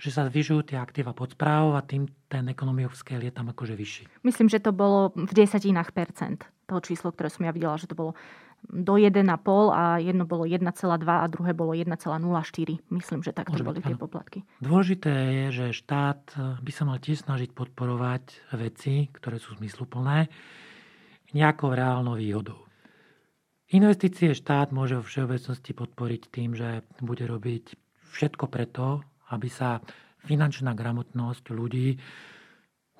že 0.00 0.08
sa 0.08 0.24
zvyšujú 0.24 0.72
tie 0.72 0.78
aktíva 0.80 1.12
pod 1.12 1.36
správou 1.36 1.76
a 1.76 1.84
tým 1.84 2.08
ten 2.26 2.48
economy 2.48 2.88
of 2.88 2.96
scale 2.96 3.20
je 3.20 3.34
tam 3.34 3.52
akože 3.52 3.76
vyšší. 3.76 4.24
Myslím, 4.24 4.48
že 4.48 4.62
to 4.62 4.72
bolo 4.72 5.12
v 5.12 5.32
desatinách 5.34 5.92
percent, 5.92 6.40
toho 6.64 6.80
číslo, 6.80 7.12
ktoré 7.12 7.28
som 7.28 7.44
ja 7.44 7.52
videla, 7.52 7.76
že 7.76 7.90
to 7.90 7.98
bolo 7.98 8.16
do 8.68 8.94
1,5 9.00 9.16
a 9.72 9.98
jedno 9.98 10.28
bolo 10.28 10.44
1,2 10.44 10.68
a 11.08 11.26
druhé 11.26 11.52
bolo 11.56 11.72
1,04. 11.72 11.96
Myslím, 12.92 13.20
že 13.24 13.32
takto 13.32 13.56
Môže 13.56 13.64
boli 13.64 13.80
byť, 13.80 13.88
tie 13.88 13.96
poplatky. 13.96 14.38
Dôležité 14.60 15.10
je, 15.10 15.44
že 15.50 15.66
štát 15.80 16.22
by 16.60 16.72
sa 16.74 16.84
mal 16.84 17.00
tiež 17.00 17.24
snažiť 17.24 17.56
podporovať 17.56 18.54
veci, 18.60 19.08
ktoré 19.10 19.40
sú 19.40 19.56
zmysluplné, 19.56 20.28
nejakou 21.32 21.72
reálnou 21.72 22.18
výhodou. 22.20 22.66
Investície 23.70 24.34
štát 24.34 24.74
môže 24.74 24.98
vo 24.98 25.06
všeobecnosti 25.06 25.70
podporiť 25.72 26.22
tým, 26.28 26.58
že 26.58 26.82
bude 26.98 27.22
robiť 27.22 27.78
všetko 28.10 28.50
preto, 28.50 29.06
aby 29.30 29.46
sa 29.46 29.78
finančná 30.26 30.74
gramotnosť 30.74 31.54
ľudí 31.54 31.94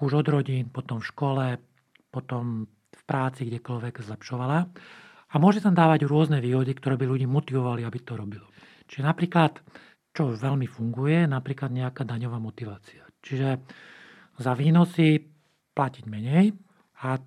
už 0.00 0.24
od 0.24 0.26
rodín, 0.30 0.70
potom 0.70 1.02
v 1.02 1.10
škole, 1.10 1.46
potom 2.08 2.70
v 2.70 3.02
práci, 3.04 3.44
kdekoľvek 3.50 4.00
zlepšovala. 4.00 4.58
A 5.30 5.38
môže 5.38 5.62
tam 5.62 5.78
dávať 5.78 6.10
rôzne 6.10 6.42
výhody, 6.42 6.74
ktoré 6.74 6.98
by 6.98 7.06
ľudí 7.06 7.26
motivovali, 7.30 7.86
aby 7.86 7.98
to 8.02 8.18
robilo. 8.18 8.50
Čiže 8.90 9.06
napríklad, 9.06 9.62
čo 10.10 10.34
veľmi 10.34 10.66
funguje, 10.66 11.30
napríklad 11.30 11.70
nejaká 11.70 12.02
daňová 12.02 12.42
motivácia. 12.42 13.06
Čiže 13.22 13.62
za 14.42 14.52
výnosy 14.58 15.22
platiť 15.70 16.04
menej 16.10 16.50
a 17.06 17.22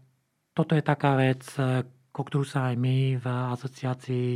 toto 0.51 0.75
je 0.75 0.83
taká 0.83 1.15
vec, 1.15 1.47
o 2.13 2.21
ktorú 2.21 2.43
sa 2.45 2.69
aj 2.69 2.75
my 2.77 3.17
v 3.17 3.25
asociácii 3.25 4.27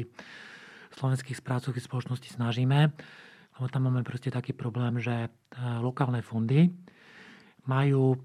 slovenských 0.97 1.37
správcových 1.37 1.85
spoločností 1.85 2.33
snažíme, 2.33 2.89
lebo 3.57 3.65
tam 3.69 3.89
máme 3.89 4.01
proste 4.01 4.33
taký 4.33 4.57
problém, 4.57 4.97
že 4.97 5.13
e, 5.13 5.29
lokálne 5.81 6.25
fondy 6.25 6.73
majú 7.69 8.17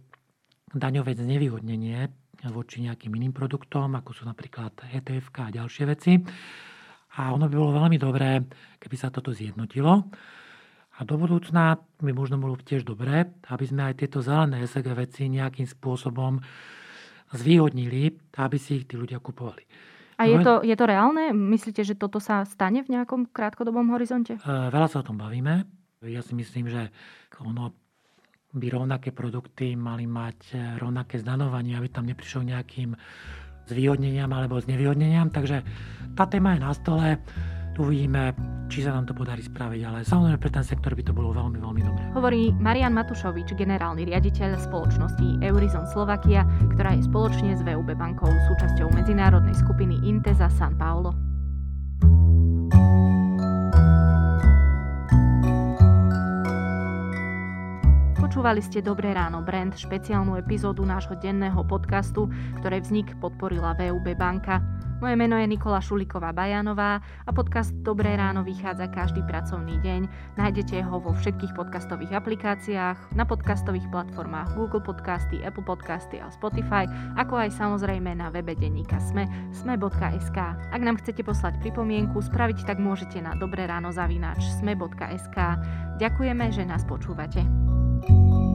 daňové 0.72 1.12
znevýhodnenie 1.16 2.21
voči 2.50 2.82
nejakým 2.82 3.12
iným 3.14 3.30
produktom, 3.30 3.94
ako 3.94 4.10
sú 4.10 4.22
napríklad 4.26 4.74
ETF 4.90 5.30
a 5.38 5.54
ďalšie 5.54 5.84
veci. 5.86 6.18
A 7.20 7.30
ono 7.30 7.46
by 7.46 7.54
bolo 7.54 7.76
veľmi 7.76 8.00
dobré, 8.00 8.40
keby 8.80 8.96
sa 8.96 9.12
toto 9.12 9.30
zjednotilo. 9.36 10.08
A 10.96 10.98
do 11.04 11.14
budúcna 11.20 11.76
by 12.00 12.12
možno 12.16 12.40
bolo 12.40 12.56
tiež 12.56 12.88
dobré, 12.88 13.28
aby 13.52 13.64
sme 13.68 13.92
aj 13.92 13.94
tieto 14.00 14.24
zelené 14.24 14.64
SG 14.64 14.86
veci 14.96 15.28
nejakým 15.28 15.68
spôsobom 15.68 16.40
zvýhodnili, 17.32 18.12
aby 18.40 18.56
si 18.56 18.80
ich 18.80 18.88
tí 18.88 18.96
ľudia 18.96 19.20
kupovali. 19.20 19.64
A 20.20 20.28
je 20.28 20.38
to, 20.44 20.60
je 20.62 20.76
to 20.76 20.84
reálne? 20.84 21.32
Myslíte, 21.32 21.82
že 21.82 21.96
toto 21.96 22.20
sa 22.22 22.44
stane 22.44 22.84
v 22.84 22.92
nejakom 22.94 23.32
krátkodobom 23.32 23.90
horizonte? 23.96 24.38
Veľa 24.46 24.88
sa 24.88 25.00
o 25.00 25.06
tom 25.06 25.18
bavíme. 25.18 25.64
Ja 26.04 26.20
si 26.22 26.36
myslím, 26.36 26.70
že 26.70 26.92
ono 27.42 27.74
by 28.52 28.66
rovnaké 28.68 29.16
produkty 29.16 29.72
mali 29.72 30.04
mať 30.04 30.38
e, 30.52 30.56
rovnaké 30.76 31.16
zdanovanie, 31.16 31.76
aby 31.76 31.88
tam 31.88 32.04
neprišiel 32.04 32.44
nejakým 32.44 32.92
zvýhodneniam 33.66 34.28
alebo 34.28 34.60
znevýhodneniam. 34.60 35.32
Takže 35.32 35.64
tá 36.12 36.28
téma 36.28 36.56
je 36.56 36.60
na 36.60 36.72
stole 36.76 37.06
uvidíme, 37.80 38.36
či 38.68 38.84
sa 38.84 38.92
nám 38.92 39.08
to 39.08 39.16
podarí 39.16 39.40
spraviť, 39.40 39.80
ale 39.88 39.98
samozrejme 40.04 40.40
pre 40.40 40.52
ten 40.52 40.64
sektor 40.66 40.92
by 40.92 41.02
to 41.04 41.16
bolo 41.16 41.32
veľmi, 41.32 41.56
veľmi 41.56 41.80
dobré. 41.80 42.02
Hovorí 42.12 42.52
Marian 42.60 42.92
Matušovič, 42.92 43.56
generálny 43.56 44.04
riaditeľ 44.04 44.60
spoločnosti 44.60 45.40
Eurizon 45.40 45.88
Slovakia, 45.88 46.44
ktorá 46.76 46.92
je 46.96 47.08
spoločne 47.08 47.56
s 47.56 47.64
VUB 47.64 47.96
bankou 47.96 48.28
súčasťou 48.28 48.92
medzinárodnej 48.92 49.56
skupiny 49.56 50.04
Intesa 50.04 50.52
San 50.52 50.76
Paulo. 50.76 51.31
Počúvali 58.42 58.66
ste 58.66 58.82
Dobré 58.82 59.14
ráno 59.14 59.38
Brand, 59.38 59.70
špeciálnu 59.70 60.34
epizódu 60.34 60.82
nášho 60.82 61.14
denného 61.14 61.62
podcastu, 61.62 62.26
ktoré 62.58 62.82
vznik 62.82 63.14
podporila 63.22 63.70
VUB 63.78 64.18
banka. 64.18 64.58
Moje 64.98 65.14
meno 65.14 65.38
je 65.38 65.46
Nikola 65.46 65.78
Šuliková 65.78 66.34
Bajanová 66.34 66.98
a 67.22 67.30
podcast 67.30 67.70
Dobré 67.86 68.18
ráno 68.18 68.42
vychádza 68.42 68.90
každý 68.90 69.22
pracovný 69.30 69.78
deň. 69.86 70.10
Nájdete 70.42 70.82
ho 70.82 70.98
vo 70.98 71.14
všetkých 71.14 71.54
podcastových 71.54 72.18
aplikáciách, 72.18 73.14
na 73.14 73.22
podcastových 73.22 73.86
platformách 73.94 74.58
Google 74.58 74.82
Podcasty, 74.82 75.38
Apple 75.46 75.62
Podcasty 75.62 76.18
a 76.18 76.26
Spotify, 76.34 76.90
ako 77.14 77.46
aj 77.46 77.54
samozrejme 77.54 78.10
na 78.18 78.26
webe 78.34 78.58
denníka 78.58 78.98
Sme, 78.98 79.22
sme.sk. 79.54 80.38
Ak 80.50 80.82
nám 80.82 80.98
chcete 80.98 81.22
poslať 81.22 81.62
pripomienku, 81.62 82.18
spraviť 82.18 82.66
tak 82.66 82.82
môžete 82.82 83.22
na 83.22 83.38
dobré 83.38 83.70
ráno 83.70 83.94
zavináč 83.94 84.42
sme.sk. 84.58 85.38
Ďakujeme, 86.02 86.50
že 86.50 86.66
nás 86.66 86.82
počúvate. 86.82 87.46
you 88.08 88.51